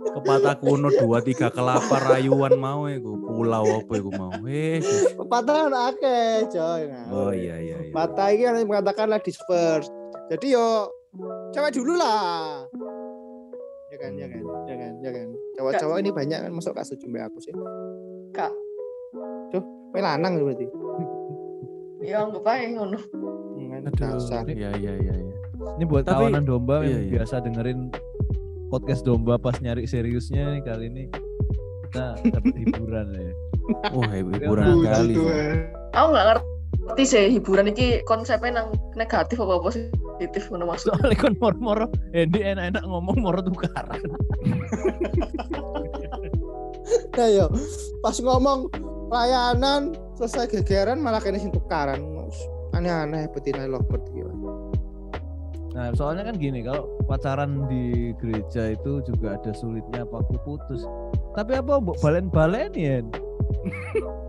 Pepatah 0.00 0.56
kuno 0.56 0.88
dua 0.90 1.20
tiga 1.20 1.48
kelapa 1.48 1.96
rayuan 2.02 2.56
mau 2.56 2.88
iku. 2.88 3.20
Pulau 3.20 3.64
apa 3.76 3.92
iku 3.92 4.10
mau? 4.10 4.32
Eh. 4.44 4.80
Pepatah 5.14 5.68
anak 5.68 5.82
akeh, 5.94 6.48
coy. 6.48 6.82
Nah, 6.88 7.04
Oh 7.10 7.30
iya 7.30 7.56
iya 7.56 7.76
iya. 7.78 7.92
Pepatah 7.92 8.28
ini 8.30 8.42
kan 8.42 8.54
mengatakan 8.64 9.06
ladies 9.08 9.36
first. 9.44 9.92
Jadi 10.28 10.56
yo 10.56 10.88
cewek 11.50 11.74
dulu 11.74 11.94
lah. 11.94 12.64
Ya 13.90 13.96
kan, 13.98 14.12
ya 14.14 14.26
kan, 14.26 14.40
ya 14.64 14.74
kan, 14.74 14.92
ya 15.02 15.10
kan. 15.10 15.28
Cowok-cowok 15.54 15.96
ini 15.98 16.10
banyak 16.10 16.38
kan 16.40 16.52
masuk 16.54 16.72
kasus 16.72 16.96
jumlah 16.96 17.20
aku 17.22 17.38
sih. 17.38 17.52
Kak. 18.30 18.52
Tuh, 19.50 19.62
kowe 19.90 20.00
lanang 20.00 20.38
berarti. 20.38 20.66
ya 22.00 22.24
anggap 22.24 22.48
aja 22.48 22.64
ngono 22.72 22.96
Hmm, 22.96 23.76
Aduh, 23.76 23.92
dasar. 23.92 24.48
Iya 24.48 24.72
iya 24.74 24.92
iya 24.96 25.14
iya. 25.20 25.34
Ini 25.76 25.84
buat 25.84 26.08
Tapi- 26.08 26.32
kawanan 26.32 26.48
domba 26.48 26.80
iya, 26.80 26.96
yang 26.96 27.04
iya. 27.04 27.12
biasa 27.20 27.44
dengerin 27.44 27.92
podcast 28.70 29.02
domba 29.02 29.34
pas 29.34 29.58
nyari 29.58 29.84
seriusnya 29.84 30.54
nih 30.54 30.62
kali 30.62 30.86
ini 30.86 31.04
kita 31.90 32.14
dapat 32.22 32.54
hiburan 32.54 33.06
ya. 33.18 33.34
Wah, 33.98 34.10
hiburan 34.14 34.66
Puji 34.78 34.86
kali. 34.86 35.14
Tuhan. 35.18 35.54
aku 35.90 36.06
nggak 36.14 36.26
ngerti 36.30 37.02
sih 37.02 37.24
hiburan 37.34 37.66
ini 37.74 37.98
konsepnya 38.06 38.62
nang 38.62 38.70
negatif 38.94 39.42
apa 39.42 39.58
kompetitif 39.58 40.46
ngono 40.54 40.70
maksudnya. 40.70 41.02
Soalnya 41.02 41.18
kan 41.18 41.34
moro-moro 41.42 41.86
Hendy 42.14 42.46
enak-enak 42.46 42.82
ngomong 42.86 43.16
moro 43.18 43.42
tukaran. 43.42 44.00
Nah 46.90 47.28
yo, 47.28 47.46
pas 48.02 48.16
ngomong 48.22 48.70
layanan 49.10 49.98
selesai 50.14 50.46
gegeran 50.46 51.02
malah 51.02 51.18
kena 51.18 51.42
tukaran. 51.50 51.98
Aneh-aneh 52.70 53.26
betina 53.34 53.66
lovebird. 53.66 54.19
Nah, 55.80 55.96
soalnya 55.96 56.28
kan 56.28 56.36
gini, 56.36 56.60
kalau 56.60 56.92
pacaran 57.08 57.64
di 57.64 58.12
gereja 58.20 58.76
itu 58.76 59.00
juga 59.00 59.40
ada 59.40 59.48
sulitnya 59.56 60.04
aku 60.04 60.36
putus. 60.44 60.84
Tapi 61.32 61.56
apa 61.56 61.80
mbok 61.80 61.96
balen-balen 62.04 62.68
ya? 62.76 63.00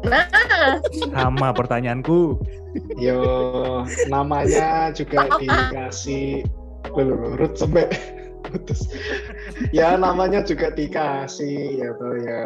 Nah, 0.08 0.32
Sama 1.12 1.52
pertanyaanku. 1.52 2.40
Yo, 2.96 3.20
namanya 4.08 4.96
juga 4.96 5.28
dikasih 5.44 6.48
Ruth 6.96 7.60
sampai 7.60 7.92
putus. 8.48 8.88
Ya 9.76 10.00
namanya 10.00 10.48
juga 10.48 10.72
dikasih 10.72 11.84
ya 11.84 11.92
toh 12.00 12.16
ya. 12.16 12.44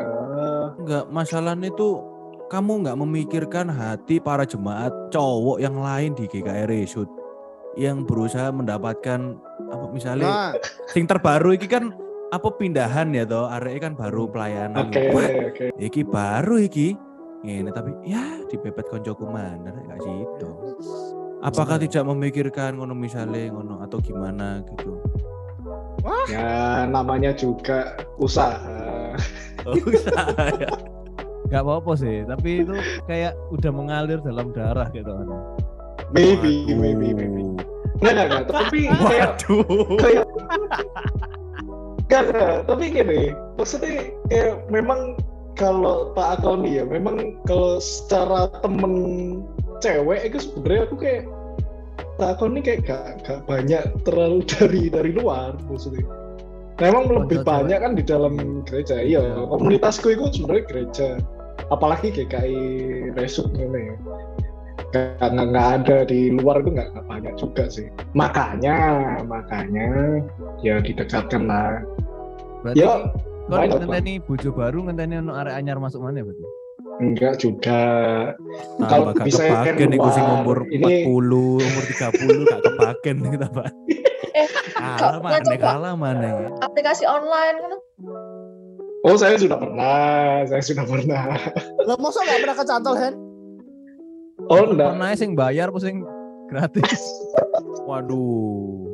Enggak, 0.81 1.05
masalahnya 1.13 1.69
itu 1.69 2.01
kamu 2.49 2.89
nggak 2.89 2.97
memikirkan 2.97 3.69
hati 3.69 4.17
para 4.17 4.49
jemaat 4.49 4.89
cowok 5.13 5.61
yang 5.61 5.77
lain 5.77 6.17
di 6.17 6.25
GKR 6.25 6.65
Resut 6.65 7.24
yang 7.75 8.07
berusaha 8.07 8.51
mendapatkan 8.51 9.39
apa 9.71 9.85
misalnya 9.91 10.27
Nah, 10.27 10.51
sing 10.91 11.05
terbaru 11.05 11.55
iki 11.55 11.67
kan 11.67 11.91
apa 12.31 12.47
pindahan 12.55 13.11
ya 13.13 13.23
toh? 13.27 13.47
Arek 13.47 13.83
kan 13.83 13.93
baru 13.95 14.27
pelayanan. 14.27 14.89
Oke 14.89 15.03
Wah, 15.13 15.29
oke. 15.51 15.65
iki 15.79 16.01
baru 16.03 16.55
iki. 16.59 16.95
Ini 17.45 17.69
tapi 17.69 17.93
ya 18.01 18.41
dipepet 18.49 18.89
koncoku 18.89 19.29
mana 19.29 19.69
gak 19.85 20.01
situ 20.01 20.49
apakah 21.45 21.77
tidak 21.77 22.03
memikirkan 22.09 22.81
ngono 22.81 22.97
misalnya 22.97 23.53
ngono 23.53 23.85
atau 23.85 24.01
gimana 24.01 24.65
gitu? 24.73 24.97
Ya 26.25 26.89
namanya 26.89 27.33
juga 27.37 27.93
usaha. 28.17 29.13
Gak 31.45 31.61
apa-apa 31.61 31.93
sih, 31.93 32.25
tapi 32.25 32.65
itu 32.65 32.73
kayak 33.05 33.37
udah 33.53 33.69
mengalir 33.69 34.17
dalam 34.25 34.49
darah 34.49 34.89
gitu 34.89 35.13
kan. 35.13 35.29
Maybe 36.09 36.73
maybe 36.73 37.13
maybe. 37.13 37.64
Nggak 38.01 38.11
nggak 38.13 38.27
nggak. 38.27 38.43
Tapi 38.51 38.79
kayak 39.09 39.29
waduh 39.43 39.97
kayak 39.99 40.23
Nggak, 42.05 42.21
nggak. 42.29 42.55
tapi 42.69 42.83
gini, 42.93 43.21
maksudnya 43.57 44.13
kayak 44.29 44.61
memang 44.69 45.17
kalau 45.57 46.13
Pak 46.13 46.37
Akoni 46.39 46.77
ya, 46.77 46.85
memang 46.85 47.41
kalau 47.49 47.81
secara 47.81 48.51
temen 48.61 48.93
cewek 49.81 50.29
itu 50.29 50.37
sebenarnya 50.37 50.81
aku 50.85 50.95
kayak 51.01 51.23
Pak 52.21 52.29
Akoni 52.37 52.59
kayak 52.61 52.85
gak, 52.85 53.05
gak 53.25 53.41
banyak 53.49 53.83
terlalu 54.05 54.45
dari 54.45 54.87
dari 54.93 55.11
luar 55.17 55.57
maksudnya. 55.65 56.05
Memang 56.77 57.07
lebih 57.07 57.41
cewek. 57.41 57.47
banyak 57.47 57.79
kan 57.81 57.91
di 57.97 58.03
dalam 58.03 58.33
gereja. 58.67 58.99
Iya, 58.99 59.47
komunitasku 59.49 60.11
itu 60.11 60.29
sebenarnya 60.29 60.63
gereja. 60.69 61.07
Apalagi 61.71 62.13
GKI 62.13 62.59
Resut 63.17 63.49
ini 63.55 63.89
ya. 63.89 63.95
Gak, 64.91 65.17
nggak- 65.19 65.47
nggak 65.49 65.67
ada 65.75 65.97
di 66.03 66.19
luar 66.29 66.59
itu 66.59 66.69
nggak 66.69 66.87
nggak 66.91 67.05
banyak 67.05 67.33
juga 67.35 67.63
sih. 67.67 67.87
Makanya, 68.11 68.77
makanya 69.23 69.87
ya 70.59 70.79
didekatkan 70.79 71.45
lah. 71.45 71.81
Berarti 72.61 72.79
Ya, 72.79 73.09
kalau 73.45 73.77
ngenteni 73.77 74.13
bojo 74.19 74.49
baru 74.51 74.79
ngenteni 74.83 75.15
ono 75.19 75.33
arek 75.33 75.53
anyar 75.53 75.77
masuk 75.77 75.99
mana 75.99 76.19
berarti? 76.19 76.45
enggak 76.95 77.35
juga. 77.37 77.81
Kalau 78.79 78.87
Kalau 78.87 79.05
gak 79.11 79.27
bisa 79.27 79.43
kepaken 79.43 79.89
iku 79.91 80.09
sing 80.09 80.23
keluar, 80.23 80.39
umur 80.39 80.57
ini- 80.69 81.03
40, 81.03 81.59
umur 81.59 81.83
30 81.85 82.43
gak 82.45 82.61
kepaken 82.63 83.15
kita, 83.35 83.47
Pak. 83.51 83.67
Eh, 84.31 84.47
kalah 84.95 85.19
mana, 85.19 85.51
kalah 85.57 85.93
mana 85.93 86.23
ya. 86.23 86.47
aplikasi 86.61 87.03
online 87.03 87.57
kan 87.57 87.71
Oh, 89.01 89.13
saya 89.13 89.35
sudah 89.35 89.53
pernah, 89.55 90.41
saya 90.45 90.63
sudah 90.63 90.81
pernah. 90.83 91.35
lo 91.79 91.93
masa 91.95 92.19
nggak 92.21 92.39
pernah 92.41 92.57
kecantol 92.57 92.95
Hen? 92.95 93.13
Oh, 94.49 94.61
enggak. 94.69 94.89
Pernah 94.93 95.09
sing 95.17 95.31
bayar 95.33 95.73
apa 95.73 95.79
sing 95.81 96.05
gratis? 96.49 97.01
Waduh. 97.89 98.93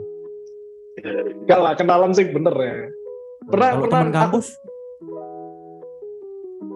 Enggak 1.01 1.59
lah, 1.59 1.73
kenalan 1.75 2.11
sih 2.15 2.27
bener 2.29 2.55
ya. 2.55 2.75
Pernah, 3.49 3.69
Kalau 3.73 3.83
pernah, 3.83 3.99
teman 4.05 4.11
kampus, 4.13 4.47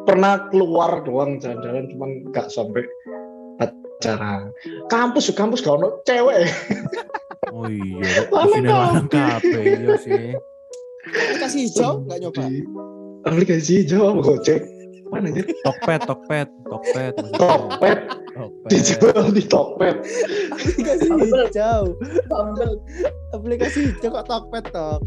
pernah 0.06 0.34
keluar 0.50 0.92
doang 1.06 1.38
jalan-jalan, 1.38 1.86
cuman 1.94 2.10
nggak 2.34 2.48
sampai 2.50 2.84
pacaran. 3.62 4.50
Kampus, 4.90 5.30
kampus 5.38 5.62
gak 5.62 5.78
ono 5.78 6.02
cewek. 6.04 6.50
oh 7.56 7.70
iya, 7.70 8.26
sini 8.54 8.70
lanang 8.70 9.08
kabeh 9.08 9.64
iya 9.64 9.96
sih. 10.02 10.34
Aplikasi 11.06 11.58
hijau 11.70 12.02
nggak 12.10 12.18
nyoba? 12.26 12.44
Aplikasi 13.30 13.86
hijau 13.86 14.20
Gojek. 14.26 14.75
Mana 15.14 15.30
aja? 15.30 15.42
Tokped, 15.64 16.02
tokped, 16.10 16.48
tokped. 16.66 17.14
maksudnya. 17.22 17.38
Tokped, 17.38 18.00
Oke. 18.36 18.68
dijual 18.74 19.24
di 19.32 19.44
Tokped. 19.46 19.96
Aplikasi 20.56 21.08
Bumble. 21.08 21.46
hijau. 21.46 21.84
Bumble 22.26 22.74
Aplikasi 23.32 23.80
hijau 23.94 24.10
kok 24.18 24.26
Tokped 24.26 24.66
toh. 24.74 24.98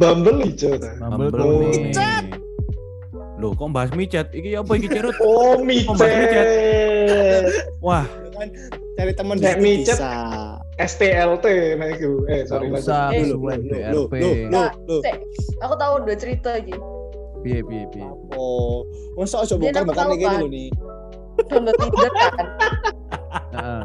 Bumble 0.00 0.40
hijau. 0.48 0.80
Bumble 0.98 1.28
Oh. 1.36 1.68
Loh, 3.42 3.50
kok 3.58 3.74
bahas 3.74 3.90
micet? 3.90 4.30
Iki 4.30 4.54
apa 4.54 4.72
iki 4.78 4.86
cerut? 4.86 5.18
Oh, 5.18 5.58
micet. 5.58 7.50
Wah, 7.82 8.06
Cari 8.94 9.12
teman 9.18 9.36
micet. 9.58 9.98
STLT 10.78 11.46
nah 11.76 11.88
itu. 11.90 12.24
Eh, 12.30 12.46
sorry. 12.48 12.70
usah 12.72 13.10
Eh, 13.12 13.28
loh, 13.28 13.44
loh. 14.48 15.02
Cek, 15.02 15.16
aku 15.60 15.74
tahu 15.76 15.94
dua 16.06 16.16
cerita 16.16 16.56
iki 16.56 16.72
Piye 17.42 17.60
piye 17.66 17.84
piye. 17.90 18.06
Oh, 18.38 18.86
masa 19.18 19.42
aja 19.42 19.58
bukan 19.58 19.74
tahu, 19.90 19.92
kayak 19.92 20.18
gini 20.18 20.36
loh 20.38 20.50
nih. 20.50 20.68
download 21.50 21.76
Tinder 21.78 22.12
kan? 22.14 22.46
Heeh. 23.52 23.82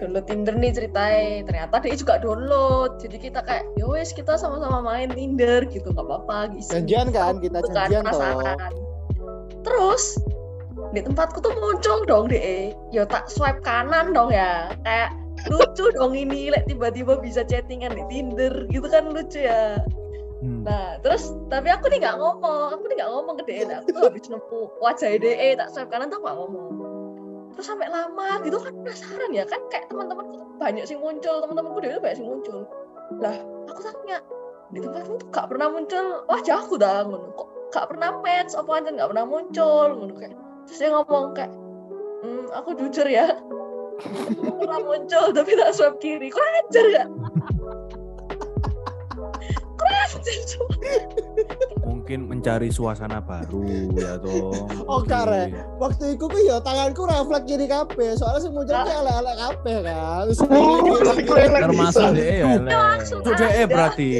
download 0.00 0.24
Tinder 0.24 0.54
nih 0.56 0.72
ceritanya 0.72 1.44
ternyata 1.44 1.74
dia 1.84 1.94
juga 1.96 2.16
download. 2.20 2.96
Jadi 3.04 3.16
kita 3.20 3.44
kayak 3.44 3.68
ya 3.76 3.84
wes 3.84 4.16
kita 4.16 4.40
sama-sama 4.40 4.80
main 4.80 5.12
Tinder 5.12 5.68
gitu. 5.68 5.92
Nggak 5.92 6.06
apa-apa 6.08 6.56
gitu. 6.56 6.72
Janjian 6.72 7.12
kan? 7.12 7.36
Kita 7.44 7.60
janjian 7.68 8.04
toh. 8.08 8.56
terus 9.60 10.16
di 10.96 11.04
tempatku 11.04 11.44
tuh 11.44 11.52
muncul 11.60 12.08
dong 12.08 12.32
deh 12.32 12.72
ya 12.96 13.04
tak 13.04 13.28
swipe 13.28 13.60
kanan 13.60 14.16
dong 14.16 14.32
ya. 14.32 14.72
Kayak 14.82 15.12
lucu 15.52 15.92
dong 15.92 16.16
ini 16.16 16.48
like, 16.48 16.64
tiba-tiba 16.64 17.20
bisa 17.20 17.44
chattingan 17.44 17.92
di 17.92 18.04
Tinder 18.08 18.64
gitu 18.72 18.88
kan 18.88 19.12
lucu 19.12 19.44
ya 19.44 19.76
Hmm. 20.40 20.64
Nah, 20.64 20.96
terus 21.04 21.36
tapi 21.52 21.68
aku 21.68 21.92
nih 21.92 22.00
nggak 22.00 22.16
ngomong, 22.16 22.72
aku 22.72 22.84
nih 22.88 22.96
nggak 23.04 23.10
ngomong 23.12 23.34
ke 23.40 23.44
DE. 23.44 23.62
Aku 23.84 23.88
tuh 23.92 24.02
habis 24.08 24.24
nemu 24.24 24.60
wajah 24.80 25.10
DE 25.20 25.48
tak 25.60 25.68
swipe 25.68 25.92
kanan 25.92 26.08
tuh 26.08 26.20
nggak 26.24 26.36
ngomong. 26.36 26.72
Terus 27.52 27.66
sampai 27.68 27.92
lama 27.92 28.40
gitu 28.40 28.56
kan 28.56 28.72
penasaran 28.80 29.30
ya 29.36 29.44
kan 29.44 29.60
kayak 29.68 29.92
teman-temanku 29.92 30.40
banyak 30.56 30.84
sih 30.88 30.96
muncul, 30.96 31.44
teman-temanku 31.44 31.78
DE 31.84 32.00
banyak 32.00 32.16
sih 32.16 32.26
muncul. 32.26 32.64
Lah, 33.20 33.36
aku 33.68 33.80
tanya 33.84 34.18
di 34.70 34.78
tempatmu 34.80 35.18
tuh 35.18 35.28
gak 35.34 35.50
pernah 35.50 35.66
muncul 35.66 36.24
wajahku 36.30 36.74
dah 36.80 37.04
ngono. 37.04 37.28
Kok 37.36 37.48
gak 37.74 37.86
pernah 37.92 38.10
match 38.24 38.56
apa 38.56 38.70
aja 38.80 38.88
gak 38.96 39.08
pernah 39.12 39.26
muncul 39.28 39.86
ngono 39.92 40.14
kayak. 40.16 40.38
Terus 40.64 40.78
dia 40.80 40.88
ngomong 40.94 41.36
kayak 41.36 41.52
hmm, 42.24 42.44
aku 42.54 42.70
jujur 42.76 43.06
ya 43.08 43.36
Aku 44.00 44.52
pernah 44.64 44.80
muncul 44.80 45.24
tapi 45.36 45.52
tak 45.60 45.76
swipe 45.76 46.00
kiri 46.00 46.28
kurang 46.32 46.54
ajar 46.64 46.86
ya 46.88 47.04
mungkin 52.10 52.26
mencari 52.26 52.74
suasana 52.74 53.22
baru 53.22 53.62
ya 53.94 54.18
toh. 54.18 54.66
Oh, 54.90 54.98
kare. 55.06 55.54
Waktu 55.78 56.18
itu 56.18 56.26
ku 56.26 56.38
ya 56.42 56.58
tanganku 56.58 57.06
refleks 57.06 57.46
kiri 57.46 57.70
kabeh, 57.70 58.18
soalnya 58.18 58.40
sing 58.42 58.50
muncul 58.50 58.74
ki 58.74 58.90
elek-elek 58.90 59.36
kabeh 59.38 59.76
kan. 59.86 60.24
Terus 60.26 60.38
tapi 61.06 61.22
kok 61.22 61.38
elek 61.38 61.60
Termasuk 61.70 62.08
dia 62.18 62.32
ya. 62.34 62.46
Itu 62.98 63.30
DE 63.30 63.46
ada. 63.46 63.64
berarti. 63.70 64.10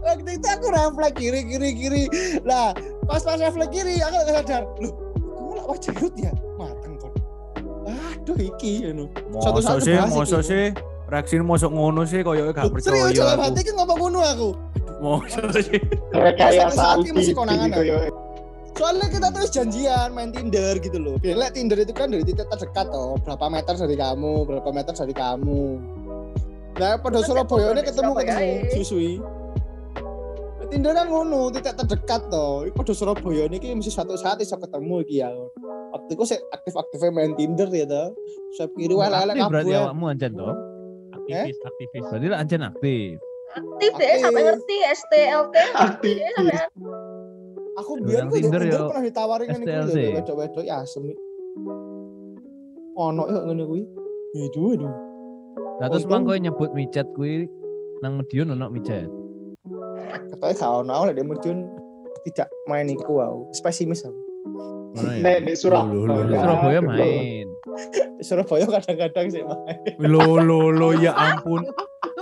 Waktu 0.00 0.30
itu 0.32 0.48
aku 0.48 0.66
refleks 0.72 1.14
kiri 1.20 1.40
kiri 1.44 1.70
kiri. 1.76 2.04
Lah, 2.48 2.72
pas 3.04 3.20
pas 3.20 3.36
refleks 3.36 3.68
kiri 3.68 4.00
aku 4.00 4.14
nggak 4.16 4.28
sadar. 4.40 4.62
Loh, 4.80 4.92
kamu 5.20 5.52
lah 5.60 5.64
wajah 5.68 5.94
ya? 6.16 6.32
Mateng 6.56 6.94
kon. 6.96 7.12
Aduh 7.86 8.36
iki 8.40 8.88
anu. 8.88 9.12
Mosok 9.28 9.60
Satu-satu 9.60 9.80
sih, 9.84 9.96
mosok 10.08 10.40
sih. 10.40 10.64
Reaksi 11.06 11.38
mosok 11.38 11.70
ngono 11.70 12.02
sih 12.02 12.26
koyo 12.26 12.50
gak 12.50 12.66
Loh, 12.66 12.82
Serius 12.82 13.14
percaya 13.14 13.38
dalam 13.38 13.38
hati 13.46 13.60
ki 13.62 13.72
ngomong 13.78 13.98
ngono 14.02 14.20
aku. 14.26 14.48
Mosok 14.98 15.46
sih. 15.62 15.78
Rekayasa 16.10 16.74
Satu-satu 16.74 17.14
mesti 17.14 17.30
anti 17.30 17.32
konangan, 17.38 17.68
gitu 17.70 17.82
ya. 17.86 17.96
Soalnya 18.76 19.06
kita 19.08 19.28
terus 19.32 19.50
janjian 19.54 20.08
main 20.12 20.34
Tinder 20.34 20.74
gitu 20.82 20.98
loh. 20.98 21.14
Biar 21.22 21.48
Tinder 21.54 21.78
itu 21.78 21.94
kan 21.94 22.10
dari 22.10 22.26
titik 22.26 22.50
terdekat 22.50 22.90
toh, 22.90 23.16
berapa 23.22 23.46
meter 23.48 23.74
dari 23.78 23.96
kamu, 23.96 24.34
berapa 24.50 24.68
meter 24.74 24.92
dari 24.92 25.14
kamu. 25.14 25.62
Nah, 26.76 27.00
pada 27.00 27.18
Surabaya 27.24 27.72
ini 27.72 27.82
ketemu 27.86 28.12
ketemu 28.12 28.52
susui. 28.76 29.12
Tinder 30.66 30.92
kan 30.92 31.06
ngono, 31.06 31.54
titik 31.54 31.72
terdekat 31.72 32.28
toh. 32.28 32.66
Pada 32.74 32.92
Surabaya 32.92 33.46
ini 33.46 33.62
ki 33.62 33.78
mesti 33.78 33.94
satu 33.94 34.18
saat 34.18 34.42
bisa 34.42 34.58
ketemu 34.58 35.06
iki 35.06 35.22
ya. 35.22 35.30
Waktu 35.94 36.18
itu 36.18 36.24
saya 36.26 36.42
aktif-aktifnya 36.50 37.10
main 37.14 37.32
Tinder 37.38 37.70
ya 37.70 37.86
toh. 37.86 38.10
Saya 38.58 38.68
kiri 38.74 38.92
wae 38.92 39.06
elek 39.06 39.38
Aktif 39.38 39.52
berarti 39.54 39.72
awakmu 39.72 40.04
anjen 40.10 40.34
toh. 40.34 40.75
Aktivis, 41.26 41.58
aktivis. 41.66 42.02
Berarti 42.06 42.26
lah 42.30 42.38
ancen 42.38 42.62
aktif. 42.62 43.18
Aktif 43.56 43.92
deh, 43.98 44.18
sampai 44.22 44.42
ngerti 44.46 44.76
STLT. 44.94 45.56
Aktif. 45.74 46.14
Dia 46.22 46.30
sampai 46.38 46.54
Aku 47.76 48.00
biar 48.00 48.24
gue 48.32 48.40
Tinder 48.40 48.64
yo 48.64 48.88
pernah 48.88 49.04
ditawarin 49.04 49.46
kan 49.52 49.60
iku 49.60 49.68
STLC. 49.68 49.96
lho 50.00 50.16
wedok-wedok 50.16 50.64
ya 50.64 50.80
asem. 50.80 51.12
Ono 52.96 53.22
yo 53.28 53.38
ngene 53.44 53.64
kuwi. 53.68 53.82
Itu 54.32 54.80
aduh. 54.80 54.92
Nah 55.76 55.86
terus 55.92 56.08
mang 56.08 56.24
kowe 56.24 56.40
nyebut 56.40 56.72
micet 56.72 57.04
kuwi 57.12 57.44
nang 58.00 58.16
Medion 58.16 58.56
ono 58.56 58.72
micet. 58.72 59.04
Katanya 60.32 60.54
gak 60.56 60.72
ono 60.72 60.92
aku 60.96 61.04
lek 61.12 61.20
Medion 61.20 61.68
tidak 62.24 62.48
main 62.64 62.88
iku 62.88 63.20
aku. 63.20 63.40
Pesimis 63.60 64.08
aku. 64.08 64.20
Ya. 64.96 65.20
Nek 65.20 65.44
di 65.44 65.52
Surabaya. 65.52 66.80
Main. 66.80 67.48
Di 67.66 68.22
Surabaya 68.26 68.66
kadang-kadang 68.70 69.26
sih 69.28 69.42
main. 69.42 69.98
Lo 69.98 70.38
lo 70.38 70.70
lo 70.70 70.94
ya 70.94 71.12
ampun. 71.14 71.66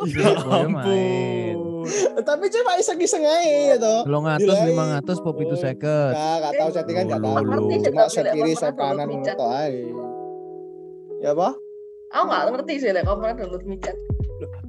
Ya 0.05 0.35
main. 0.67 1.55
ampun. 1.55 1.87
Tapi 2.25 2.45
cuma 2.51 2.81
iseng-iseng 2.81 3.23
aja 3.23 3.77
gitu. 3.77 3.95
Telung 4.09 4.27
atus, 4.27 4.57
Gila, 4.57 4.67
lima 4.67 4.85
iya. 4.89 4.99
atus, 5.05 5.19
pop 5.21 5.37
itu 5.39 5.55
seket. 5.55 6.13
Gak, 6.17 6.37
gak 6.41 6.53
tahu 6.57 6.69
settingan 6.73 7.05
gak 7.13 7.21
tahu. 7.21 7.35
Loh, 7.45 7.69
loh. 7.69 7.79
Cuma 7.85 8.03
lek 8.09 8.33
kiri, 8.35 8.53
pernah 8.57 8.73
kanan 8.75 9.09
tok 9.23 9.51
ae. 9.53 9.77
Ya 11.21 11.31
apa? 11.37 11.49
Aku 12.15 12.25
nggak 12.31 12.43
ngerti 12.57 12.75
sih, 12.81 12.91
lek 12.91 13.05
kamu 13.05 13.17
pernah 13.21 13.35
download 13.37 13.65
micet. 13.69 13.97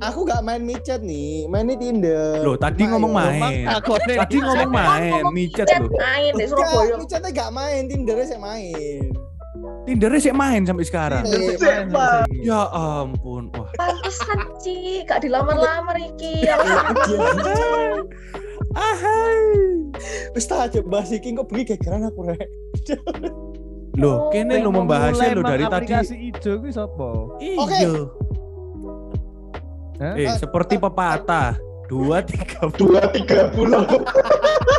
Aku 0.04 0.20
gak 0.28 0.42
main 0.46 0.62
micet 0.62 1.02
nih, 1.02 1.48
mainnya 1.50 1.76
Tinder. 1.80 2.44
Loh 2.44 2.56
tadi 2.60 2.84
ngomong 2.86 3.12
main. 3.16 3.66
Tadi 3.66 4.38
ngomong 4.40 4.72
main, 4.72 5.24
micet 5.34 5.68
lo. 5.80 5.90
main 5.96 6.32
di 6.36 6.46
Surabaya. 6.46 6.96
micetnya 7.00 7.30
gak 7.32 7.52
main, 7.56 7.82
Tindernya 7.88 8.26
saya 8.28 8.40
main. 8.44 9.10
Tindernya 9.86 10.20
sih 10.20 10.34
main 10.34 10.66
sampai 10.66 10.86
sekarang. 10.86 11.24
Iya. 11.30 11.38
Main 11.38 11.88
sama 11.94 12.26
saiki. 12.26 12.38
Ya 12.42 12.62
ampun. 12.74 13.54
Wah, 13.54 13.70
Pantesan 13.78 14.40
Ci, 14.58 15.06
gak 15.06 15.22
dilamar-lamar 15.22 15.98
iki. 16.02 16.42
ahai. 18.76 19.40
Wis 20.34 20.46
tak 20.50 20.74
aja 20.74 20.80
bahas 20.84 21.14
iki 21.14 21.32
kok 21.32 21.48
bengi 21.48 21.64
gegeran 21.70 22.10
aku 22.10 22.34
rek. 22.34 22.50
Loh, 23.96 24.28
kene 24.34 24.60
lo 24.60 24.74
membahasnya 24.76 25.38
lo 25.38 25.46
dari 25.46 25.64
tadi. 25.70 25.88
Aplikasi 25.88 26.16
ijo 26.34 26.60
kuwi 26.60 26.72
sapa? 26.74 27.10
Oke. 27.40 27.80
Iya. 27.80 28.04
Eh, 30.20 30.34
seperti 30.36 30.76
pepatah. 30.76 31.56
Dua 31.86 32.18
tiga 32.26 32.66
Dua 32.76 33.04
tiga 33.14 33.50
pulau. 33.54 33.86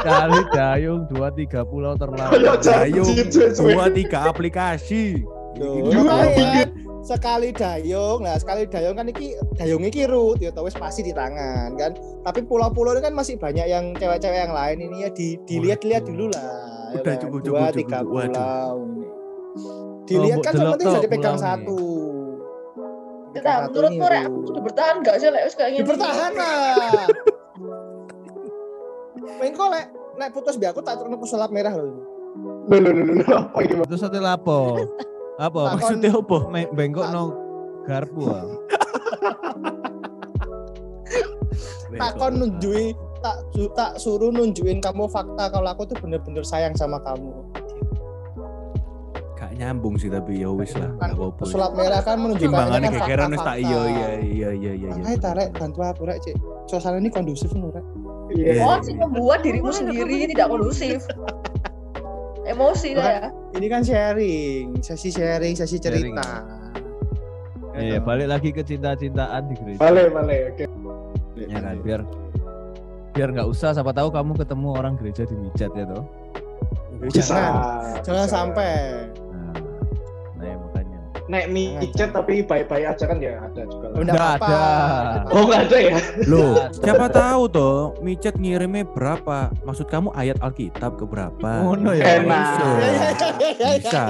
Kali 0.02 0.40
dayung 0.54 1.06
dua 1.10 1.30
tiga 1.34 1.62
pulau 1.66 1.94
terlalu. 1.98 2.46
dayung, 2.62 3.10
dua 3.58 3.86
tiga 3.90 4.30
aplikasi. 4.30 5.22
Dua, 5.56 6.28
tiga. 6.36 6.68
sekali 7.06 7.54
dayung, 7.54 8.26
nah 8.26 8.34
sekali 8.34 8.66
dayung 8.66 8.98
kan 8.98 9.06
iki 9.06 9.38
dayung 9.54 9.86
iki 9.86 10.10
rut 10.10 10.42
ya 10.42 10.50
tau 10.50 10.66
wis 10.66 10.74
pasti 10.74 11.06
di 11.06 11.14
tangan 11.14 11.78
kan. 11.78 11.94
Tapi 12.26 12.42
pulau-pulau 12.44 12.98
ini 12.98 13.02
kan 13.06 13.14
masih 13.14 13.38
banyak 13.38 13.66
yang 13.70 13.94
cewek-cewek 13.94 14.50
yang 14.50 14.54
lain 14.54 14.78
ini 14.82 15.06
ya 15.06 15.10
di 15.14 15.38
dilihat-lihat 15.46 16.02
dulu 16.02 16.34
lah. 16.34 16.50
ya 16.90 17.00
Udah, 17.02 17.14
kan. 17.14 17.22
cukup, 17.22 17.40
Dua 17.46 17.58
cukup, 17.70 17.78
tiga 17.78 17.98
cukup. 18.02 18.10
Pulau 18.10 18.74
ini. 18.82 19.06
Dilihat 20.06 20.38
kan 20.42 20.52
yang 20.54 20.70
penting 20.74 20.86
bisa 20.90 21.00
dipegang 21.02 21.36
pulau 21.38 21.46
nih. 21.46 21.46
satu. 21.46 21.80
Menurutmu 23.42 24.04
nih, 24.04 24.12
rek 24.12 24.22
aku 24.24 24.38
udah 24.48 24.62
bertahan 24.62 24.96
gak 25.04 25.16
sih 25.18 25.28
lek 25.28 25.42
wis 25.44 25.54
kayak 25.54 25.70
Ya 25.70 25.76
gini? 25.76 25.88
bertahan 25.88 26.32
lah. 26.34 27.06
Main 29.40 29.52
kok 29.52 29.68
lek 29.68 29.86
lek 30.16 30.30
putus 30.32 30.56
biar 30.56 30.70
aku 30.72 30.80
tak 30.80 30.96
turun 30.96 31.18
sulap 31.24 31.50
merah 31.52 31.74
loh. 31.74 32.00
Loh, 32.66 32.78
loh, 32.78 32.92
loh, 32.92 33.04
loh, 33.16 33.40
apa 33.48 33.58
ini? 33.64 33.74
Itu 33.80 33.96
satu 33.96 34.18
lapo. 34.18 34.58
Apa? 35.36 35.76
Maksudnya 35.76 36.12
apa? 36.12 36.38
Bengkok 36.72 37.06
no 37.10 37.24
garpu 37.86 38.26
ah. 38.26 38.44
takon 41.96 42.32
nunjuin 42.42 42.92
tak 43.22 43.36
su- 43.54 43.72
tak 43.72 43.92
suruh 43.96 44.28
nunjuin 44.28 44.82
kamu 44.82 45.06
fakta 45.08 45.48
kalau 45.48 45.70
aku 45.70 45.88
tuh 45.88 45.96
bener-bener 46.02 46.42
sayang 46.42 46.74
sama 46.74 47.00
kamu 47.00 47.32
nyambung 49.56 49.96
sih 49.96 50.06
tapi 50.06 50.40
ya 50.40 50.48
wis 50.48 50.76
lah. 50.76 50.92
kan 50.96 51.10
Gak 51.10 51.16
apa-apa. 51.16 51.42
sulap 51.48 51.72
merah 51.72 52.00
kan 52.00 52.16
menunjukkan 52.20 52.46
Timbangannya 52.52 52.78
ini 52.78 52.88
kan 52.88 53.00
gegeran 53.02 53.28
wis 53.28 53.40
tak 53.40 53.46
fakta-fakta. 53.48 53.66
iya 53.66 53.82
iya 53.82 54.10
iya 54.20 54.50
iya 54.52 54.72
iya. 54.76 54.88
makanya 54.92 55.18
tarik 55.18 55.48
bantu 55.52 55.78
aku 55.80 56.02
rek 56.04 56.18
cek 56.20 56.34
suasana 56.66 56.96
ini 56.96 57.08
kondusif 57.08 57.50
nih 57.50 57.70
rek 57.72 57.86
Iya. 58.26 58.58
Oh, 58.60 58.76
sih 58.82 58.90
membuat 58.92 59.38
dirimu 59.40 59.70
sendiri 59.70 60.26
tidak 60.26 60.50
kondusif. 60.50 61.06
Emosi 62.42 62.94
saya. 62.94 63.30
ini 63.54 63.66
kan 63.66 63.82
sharing 63.82 64.78
sesi 64.78 65.10
sharing 65.10 65.54
sesi 65.54 65.78
cerita 65.78 66.42
Iya, 67.70 68.00
balik 68.00 68.32
lagi 68.32 68.50
ke 68.50 68.64
cinta-cintaan 68.64 69.46
di 69.46 69.54
gereja. 69.54 69.78
Balik, 69.78 70.08
balik. 70.10 70.42
Oke. 70.56 70.64
Ya 71.36 71.60
kan, 71.60 71.76
biar 71.84 72.00
biar 73.12 73.28
nggak 73.30 73.46
usah 73.46 73.76
siapa 73.76 73.92
tahu 73.92 74.08
kamu 74.08 74.32
ketemu 74.34 74.68
orang 74.72 74.94
gereja 74.96 75.22
di 75.22 75.36
micet 75.36 75.68
ya 75.70 75.84
toh. 75.84 76.04
Bisa. 76.96 77.20
jangan 77.20 77.52
jangan 78.00 78.24
bisa. 78.24 78.32
sampai 78.32 78.70
Naik 81.26 81.46
micet 81.50 82.14
tapi 82.14 82.46
baik-baik 82.46 82.86
aja 82.86 83.04
kan 83.04 83.18
ya 83.18 83.42
ada 83.42 83.62
juga. 83.66 83.86
Oh, 83.90 84.00
Nggak 84.00 84.14
apa-apa. 84.14 84.46
ada. 84.46 85.34
Oh 85.34 85.42
nggak 85.44 85.60
ada 85.66 85.78
ya? 85.82 85.98
Loh, 86.24 86.54
siapa 86.70 87.06
tahu 87.10 87.42
toh 87.50 87.76
micet 87.98 88.38
ngirimnya 88.38 88.86
berapa? 88.86 89.50
Maksud 89.66 89.90
kamu 89.90 90.14
ayat 90.14 90.38
Alkitab 90.38 90.94
ke 90.94 91.04
berapa? 91.04 91.50
Ngono 91.66 91.90
ya. 91.92 92.22
Enak. 92.22 92.46
Bisa. 92.46 92.62
Ya, 92.62 92.86
ya, 92.86 93.10
ya, 93.10 93.10
ya, 93.26 93.50
ya. 93.50 93.68
Bisa. 93.74 94.04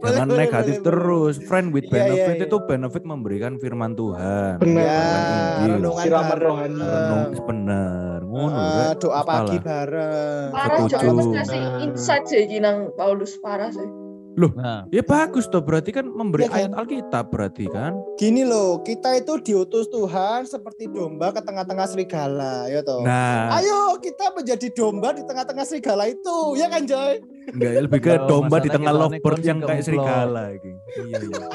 Jangan 0.00 0.28
negatif 0.30 0.80
terus. 0.80 1.34
Friend 1.44 1.68
with 1.68 1.84
Iya, 1.86 1.92
iya, 1.92 2.00
benefit 2.08 2.36
iya. 2.38 2.46
itu 2.48 2.56
benefit 2.64 3.02
memberikan 3.04 3.52
firman 3.56 3.92
Tuhan. 3.92 4.56
Benar. 4.56 4.80
ya 4.80 5.66
renungan 5.68 6.04
Siraman 6.08 6.38
rohani. 6.40 6.80
Renung 6.80 7.24
bener. 7.44 8.18
Ngono. 8.24 8.56
Rek. 8.56 8.94
doa 8.96 9.20
pagi 9.22 9.58
bareng 9.60 10.48
Parah 10.50 10.78
Setuju. 10.88 11.06
Ngasih 11.28 11.62
insight 11.84 12.24
sih 12.24 12.48
nang 12.56 12.96
Paulus 12.96 13.36
parah 13.36 13.68
sih. 13.68 14.05
Nah, 14.36 14.84
Ya 14.92 15.00
bagus 15.00 15.48
toh 15.48 15.64
berarti 15.64 15.96
kan 15.96 16.04
memberi 16.04 16.44
kan? 16.44 16.68
ayat 16.68 16.72
Alkitab 16.76 17.32
berarti 17.32 17.64
kan. 17.72 17.96
gini 18.20 18.44
loh 18.44 18.84
kita 18.84 19.16
itu 19.16 19.40
diutus 19.40 19.88
Tuhan 19.88 20.44
seperti 20.44 20.92
domba 20.92 21.32
ke 21.32 21.40
tengah-tengah 21.40 21.86
serigala 21.88 22.68
ya 22.68 22.84
toh 22.84 23.00
Nah, 23.00 23.56
ayo 23.56 23.96
kita 23.96 24.36
menjadi 24.36 24.68
domba 24.76 25.16
di 25.16 25.24
tengah-tengah 25.24 25.64
serigala 25.64 26.04
itu 26.08 26.36
ya 26.56 26.68
kan 26.68 26.84
Joy 26.84 27.20
enggak 27.48 27.72
lebih 27.88 28.00
ke 28.00 28.12
Loh, 28.12 28.28
domba 28.28 28.56
di 28.60 28.68
tengah 28.68 28.92
lovebird 28.92 29.40
yang 29.40 29.58
kayak 29.64 29.84
serigala 29.84 30.52
iki. 30.52 30.72
Iya 31.00 31.18
iya. 31.22 31.46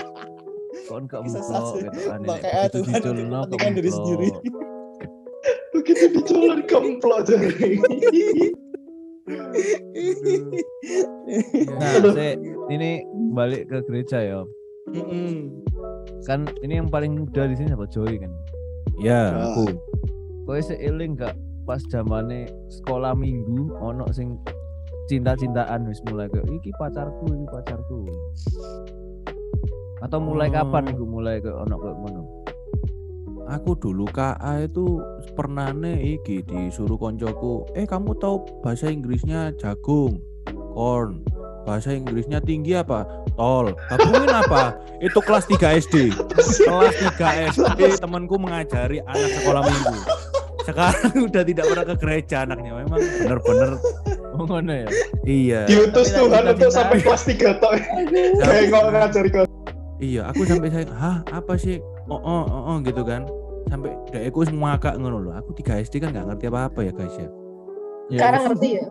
kon 0.90 1.08
gak 1.08 1.22
gitu 1.24 2.00
kan. 2.04 2.20
Makanya 2.26 2.68
Begitu 2.68 3.10
Tuhan 3.48 3.72
diri 3.78 3.92
sendiri. 3.92 4.28
Begitu 5.72 6.06
dicolon 6.12 6.60
kemplok 6.68 7.20
jadi. 7.30 7.80
Nah, 11.78 11.94
saya 12.14 12.34
ini 12.70 13.06
balik 13.32 13.70
ke 13.70 13.78
gereja 13.86 14.20
ya. 14.22 14.40
Mm-mm. 14.92 15.62
Kan 16.26 16.50
ini 16.66 16.82
yang 16.82 16.90
paling 16.90 17.14
muda 17.16 17.46
di 17.46 17.56
sini 17.56 17.74
apa 17.74 17.86
Joy 17.88 18.18
kan. 18.18 18.32
Ya, 18.98 19.30
Ah. 19.32 19.54
aku. 19.54 19.66
Kowe 20.46 20.58
seiling 20.58 21.16
gak 21.16 21.38
pas 21.70 21.80
zamane 21.94 22.50
sekolah 22.82 23.14
minggu 23.14 23.70
ono 23.78 24.10
sing 24.10 24.42
cinta-cintaan 25.06 25.86
wis 25.86 26.02
mulai 26.10 26.26
ke 26.28 26.42
iki 26.50 26.74
pacarku 26.82 27.30
iki 27.30 27.46
pacarku. 27.46 27.98
Atau 30.02 30.18
mulai 30.18 30.50
Hmm. 30.50 30.58
kapan 30.66 30.90
iku 30.98 31.06
mulai 31.06 31.38
ke 31.38 31.54
ono 31.54 31.78
kayak 31.78 31.98
ngono? 32.02 32.22
Aku 33.52 33.76
dulu 33.78 34.08
KA 34.10 34.64
itu 34.64 34.98
pernah 35.34 35.72
nih 35.72 36.20
iki 36.20 36.44
disuruh 36.44 37.00
koncoku, 37.00 37.66
eh 37.78 37.88
kamu 37.88 38.16
tahu 38.20 38.44
bahasa 38.62 38.92
Inggrisnya 38.92 39.56
jagung, 39.56 40.20
corn, 40.76 41.24
bahasa 41.64 41.96
Inggrisnya 41.96 42.42
tinggi 42.44 42.76
apa? 42.76 43.08
Tol. 43.40 43.74
Gabungin 43.90 44.30
apa? 44.30 44.76
Itu 45.00 45.24
kelas 45.24 45.48
3 45.48 45.82
SD. 45.82 45.96
Kelas 46.68 46.96
3 47.18 47.56
SD 47.56 47.82
temanku 48.02 48.36
mengajari 48.36 49.00
anak 49.08 49.30
sekolah 49.42 49.64
minggu. 49.66 49.98
Sekarang 50.62 51.12
udah 51.32 51.44
tidak 51.48 51.66
pernah 51.66 51.86
ke 51.88 51.96
gereja 51.98 52.38
anaknya. 52.46 52.72
Memang 52.86 53.00
bener-bener 53.00 53.72
Oh 54.32 54.48
ngono 54.48 54.74
ya. 54.74 54.90
iya. 55.28 55.62
Diutus 55.68 56.16
Tuhan 56.16 56.44
untuk 56.50 56.72
sampai 56.72 56.98
kelas 57.04 57.24
3 57.28 57.62
tok. 57.62 57.74
Kayak 58.42 58.64
nggak 58.72 58.84
ngajari. 58.90 59.30
Iya, 60.02 60.34
aku 60.34 60.42
sampai 60.50 60.74
saya, 60.74 60.90
hah 60.98 61.22
apa 61.30 61.54
sih? 61.62 61.78
Oh, 62.10 62.18
oh, 62.18 62.44
oh, 62.50 62.62
oh," 62.74 62.78
gitu 62.82 63.06
kan. 63.06 63.22
Sampai 63.70 63.92
daeku 64.10 64.42
semua 64.48 64.76
ngakak 64.76 64.96
ngono 64.98 65.18
loh. 65.22 65.34
Aku 65.38 65.54
3 65.54 65.84
SD 65.86 66.02
kan 66.02 66.16
nggak 66.16 66.26
ngerti 66.34 66.46
apa-apa 66.50 66.80
ya 66.88 66.92
guys 66.96 67.16
ya. 67.20 67.30
Sekarang 68.12 68.42
ngerti 68.50 68.70
ya. 68.80 68.86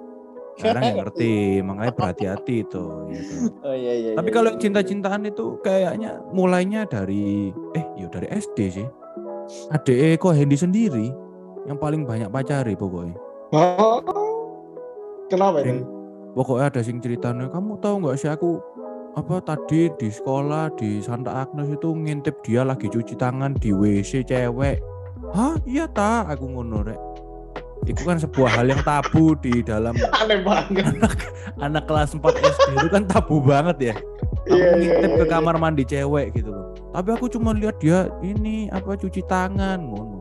Sekarang 0.60 0.82
ya 0.84 0.92
ngerti, 0.92 1.32
makanya 1.64 1.92
berhati-hati 1.96 2.54
itu. 2.68 2.84
Gitu. 3.08 3.34
Oh 3.66 3.74
iya 3.76 3.92
iya. 3.96 4.10
Tapi 4.18 4.28
iya, 4.28 4.36
kalau 4.36 4.50
iya. 4.52 4.60
cinta-cintaan 4.60 5.22
itu 5.24 5.56
kayaknya 5.64 6.20
mulainya 6.36 6.84
dari 6.84 7.48
eh 7.72 7.84
ya 7.96 8.06
dari 8.12 8.28
SD 8.28 8.58
sih. 8.68 8.86
Ade 9.72 10.14
kok 10.20 10.36
Hendy 10.36 10.54
sendiri 10.54 11.10
yang 11.64 11.80
paling 11.80 12.04
banyak 12.04 12.28
pacari 12.28 12.76
pokoknya. 12.76 13.16
Oh. 13.56 13.98
Kenapa 15.30 15.62
ini? 15.62 15.86
Pokoknya 16.34 16.70
ada 16.70 16.80
sing 16.82 17.02
ceritanya, 17.02 17.50
kamu 17.50 17.78
tahu 17.82 18.02
nggak 18.02 18.18
sih 18.18 18.30
aku 18.30 18.62
apa 19.18 19.42
tadi 19.42 19.90
di 19.98 20.08
sekolah 20.08 20.70
di 20.78 21.02
Santa 21.02 21.42
Agnes 21.42 21.66
itu 21.66 21.90
ngintip 21.90 22.46
dia 22.46 22.62
lagi 22.62 22.86
cuci 22.86 23.18
tangan 23.18 23.58
di 23.58 23.74
WC 23.74 24.22
cewek. 24.22 24.78
Hah? 25.34 25.58
Iya 25.66 25.90
ta? 25.90 26.26
Aku 26.30 26.46
ngono 26.46 26.86
rek. 26.86 27.00
Itu 27.88 28.04
kan 28.04 28.20
sebuah 28.20 28.60
hal 28.60 28.66
yang 28.70 28.82
tabu 28.84 29.32
di 29.40 29.64
dalam 29.64 29.96
Aneh 30.20 30.44
banget. 30.44 30.94
anak 31.58 31.88
kelas 31.88 32.12
4 32.12 32.22
SD 32.22 32.68
itu 32.76 32.88
kan 32.92 33.02
tabu 33.08 33.40
banget 33.40 33.92
ya. 33.92 33.96
Kamu 33.96 34.56
Iya, 34.56 34.56
iya, 34.56 34.72
ngintip 34.76 35.10
iya, 35.10 35.18
ke 35.20 35.24
iya. 35.26 35.32
kamar 35.32 35.54
mandi 35.58 35.84
cewek 35.84 36.26
gitu 36.34 36.50
loh. 36.52 36.66
Tapi 36.90 37.08
aku 37.14 37.26
cuma 37.28 37.50
lihat 37.52 37.76
dia 37.78 38.08
ini 38.20 38.70
apa 38.70 38.94
cuci 38.94 39.22
tangan 39.26 39.78
ngono. 39.80 40.18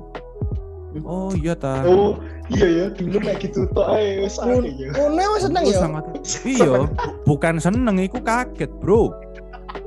Oh 1.06 1.30
iya 1.38 1.54
ta. 1.54 1.86
Oh, 1.86 2.18
iya 2.50 2.68
ya, 2.68 2.86
dulu 2.92 3.18
kayak 3.20 3.40
gitu 3.42 3.60
toh 3.72 3.86
ae 3.88 4.20
wis 4.20 4.36
akeh 4.38 4.74
ya. 4.74 4.90
Wis 5.30 5.42
seneng 5.42 5.64
Aku 5.64 5.72
ya. 5.72 5.80
sangat 5.80 6.04
iya, 6.50 6.70
bu- 6.76 6.92
bukan 7.26 7.56
seneng 7.58 7.96
iku 7.98 8.18
kaget, 8.20 8.72
Bro. 8.78 9.14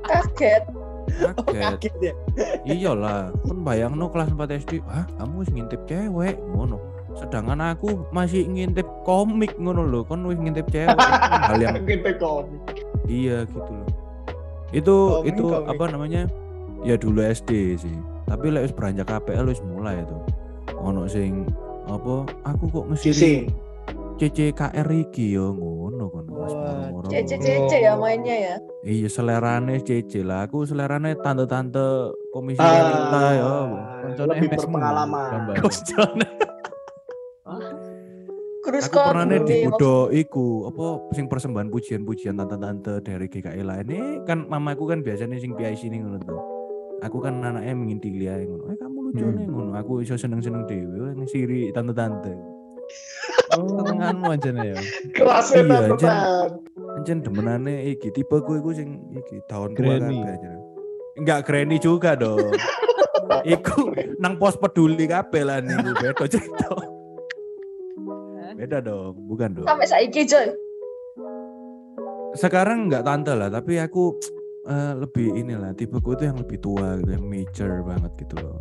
Kaget. 0.03 0.63
Kaget. 1.13 1.61
Kaget 1.61 1.95
ya. 2.01 2.13
Iyalah, 2.65 3.35
kan 3.35 3.59
bayangno 3.61 4.07
kelas 4.09 4.31
4 4.31 4.63
SD, 4.63 4.73
ah 4.87 5.05
kamu 5.17 5.35
wis 5.43 5.51
ngintip 5.51 5.81
cewek 5.85 6.39
ngono. 6.49 6.79
Sedangkan 7.13 7.61
aku 7.61 8.09
masih 8.09 8.47
ngintip 8.47 8.87
komik 9.03 9.53
ngono 9.57 9.83
loh, 9.83 10.03
kan 10.03 10.23
wis 10.25 10.39
ngintip 10.39 10.65
cewek. 10.69 10.95
Kan 10.97 11.43
hal 11.45 11.59
yang 11.59 11.75
Kita 11.83 12.15
komik. 12.17 12.63
iya 13.05 13.43
gitu 13.45 13.59
loh. 13.69 13.89
Itu 14.73 14.95
Komik, 15.21 15.29
itu 15.29 15.45
komik. 15.45 15.69
apa 15.69 15.85
namanya? 15.91 16.23
Ya 16.83 16.97
dulu 16.97 17.21
SD 17.21 17.77
sih. 17.77 17.97
Tapi 18.25 18.49
lek 18.49 18.65
wis 18.65 18.73
beranjak 18.73 19.07
KPL 19.07 19.45
wis 19.45 19.61
mulai 19.61 20.01
itu. 20.01 20.17
Ono 20.79 21.05
sing 21.05 21.45
apa 21.87 22.15
aku 22.45 22.65
kok 22.71 22.85
ngesiri 22.91 23.51
CCKR 24.21 24.87
iki 24.95 25.35
yo 25.35 25.51
ngono 25.51 26.07
kan 26.13 26.25
pas 26.31 26.53
Wah, 26.55 26.95
moro-moro. 26.95 27.07
Cece-cece 27.11 27.77
ya 27.83 27.99
mainnya 27.99 28.37
ya. 28.39 28.55
Iya 28.87 29.09
selerane 29.11 29.83
CC 29.83 30.23
lah. 30.23 30.47
Aku 30.47 30.63
selerane 30.63 31.19
tante-tante 31.19 32.15
komisi 32.31 32.63
Ah, 32.63 32.71
wanita 32.71 33.21
ya. 33.35 33.51
Koncone 34.07 34.31
lebih 34.39 34.49
berpengalaman. 34.55 35.59
Koncone. 35.59 36.29
Terus 38.63 38.85
Aku 38.87 38.99
pernah 39.03 39.27
nih 39.27 39.43
di 39.43 39.55
ini 39.59 39.67
Udo 39.67 40.07
iku 40.15 40.71
apa 40.71 40.87
sing 41.19 41.27
persembahan 41.27 41.67
pujian-pujian 41.67 42.39
tante-tante 42.39 43.03
dari 43.03 43.27
GKI 43.27 43.63
lain. 43.67 43.87
Ini 43.91 44.01
kan 44.23 44.47
mamaku 44.47 44.87
kan 44.87 45.03
biasanya 45.03 45.35
sing 45.43 45.59
PIC 45.59 45.91
nih 45.91 45.99
ngono 45.99 46.23
tuh. 46.23 46.39
Aku 47.03 47.19
kan 47.19 47.43
anaknya 47.43 47.75
mengintili 47.75 48.31
ae 48.31 48.47
ngono. 48.47 48.71
Eh 48.71 48.79
lucu 49.13 49.25
Hmm. 49.29 49.37
nih 49.37 49.47
ngono. 49.47 49.73
Aku 49.77 49.93
iso 50.01 50.17
seneng-seneng 50.17 50.65
dhewe 50.65 51.13
ngesiri 51.15 51.69
tante-tante. 51.71 52.33
Setengahmu 53.53 54.25
aja 54.33 54.51
nih 54.51 54.67
ya. 54.73 54.79
Kelasnya 55.13 55.61
Iya, 55.63 55.79
teman. 55.93 56.49
Anjen 56.97 57.19
demenane 57.21 57.75
iki 57.93 58.09
tipe 58.09 58.37
ku 58.41 58.57
iku 58.57 58.73
sing 58.73 58.97
iki 59.13 59.45
tahun 59.45 59.77
tua 59.77 60.01
kabeh 60.01 60.25
aja. 60.25 60.53
Enggak 61.13 61.41
granny 61.45 61.77
juga 61.77 62.17
dong. 62.17 62.57
iku 63.45 63.93
nang 64.17 64.41
pos 64.41 64.57
peduli 64.57 65.05
kabeh 65.05 65.45
lah 65.45 65.61
nih 65.61 65.77
beda 65.77 66.25
cerita. 66.25 66.69
Beda 68.53 68.79
dong, 68.81 69.17
bukan 69.29 69.57
dong. 69.57 69.67
sampai 69.69 69.89
saiki 69.89 70.25
coy. 70.25 70.49
Sekarang 72.33 72.89
enggak 72.89 73.05
tante 73.05 73.33
lah, 73.37 73.53
tapi 73.53 73.77
aku 73.77 74.17
eh, 74.65 74.93
lebih 74.97 75.37
inilah 75.37 75.77
tipeku 75.77 76.17
itu 76.17 76.25
yang 76.29 76.39
lebih 76.41 76.59
tua 76.61 76.97
gitu, 77.01 77.11
yang 77.13 77.27
mature 77.29 77.85
banget 77.85 78.13
gitu 78.25 78.37
loh. 78.41 78.61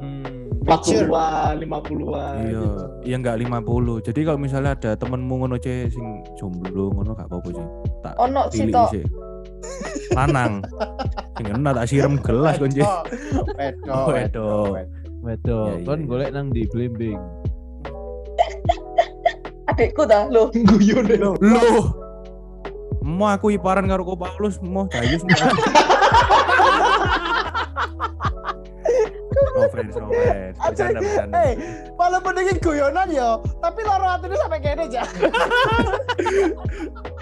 Hmm. 0.00 0.40
40-an, 0.60 1.56
50-an. 1.60 2.34
Iya, 2.36 2.44
gitu. 2.46 2.68
iya 3.04 3.16
enggak 3.16 3.36
50. 3.40 4.06
Jadi 4.06 4.20
kalau 4.28 4.38
misalnya 4.38 4.76
ada 4.76 4.90
temenmu 4.96 5.34
ngono 5.44 5.56
ce 5.56 5.88
sing 5.88 6.20
jomblo 6.36 6.92
ngono 6.92 7.16
gak 7.16 7.26
apa-apa 7.32 7.48
sih. 7.48 7.66
Tak 8.04 8.14
Ono 8.20 8.42
sih 8.52 8.68
toh. 8.68 8.88
Lanang. 10.16 10.60
Sing 11.40 11.46
enak 11.48 11.72
tak 11.74 11.86
siram 11.88 12.14
gelas 12.20 12.60
kon 12.60 12.72
Ce. 12.72 12.84
Wedo. 13.56 13.98
Wedo. 14.12 14.50
Wedo, 15.20 15.58
Iya, 15.68 15.76
iya, 15.80 15.84
kon 15.84 16.00
iya. 16.00 16.08
golek 16.08 16.30
nang 16.32 16.46
di 16.52 16.62
blimbing. 16.68 17.20
Adikku 19.68 20.04
dah 20.08 20.28
lo. 20.32 20.48
Guyon 20.52 21.08
deh. 21.08 21.20
Loh. 21.20 21.36
Mau 23.00 23.28
aku 23.32 23.52
iparan 23.56 23.88
karo 23.88 24.04
Ko 24.04 24.16
Paulus, 24.16 24.60
mau 24.60 24.84
dayus. 24.88 25.24
No 29.60 29.68
friends, 29.68 29.92
no 29.96 30.08
friends. 30.08 30.56
Bercanda, 30.56 31.00
bercanda. 31.04 31.36
Eh, 31.44 31.52
walaupun 32.00 32.32
ini 32.40 32.56
guyonan 32.56 33.12
ya, 33.12 33.36
tapi 33.60 33.84
loro 33.84 34.08
atine 34.08 34.36
sampai 34.40 34.60
kene 34.64 34.88
aja. 34.88 35.04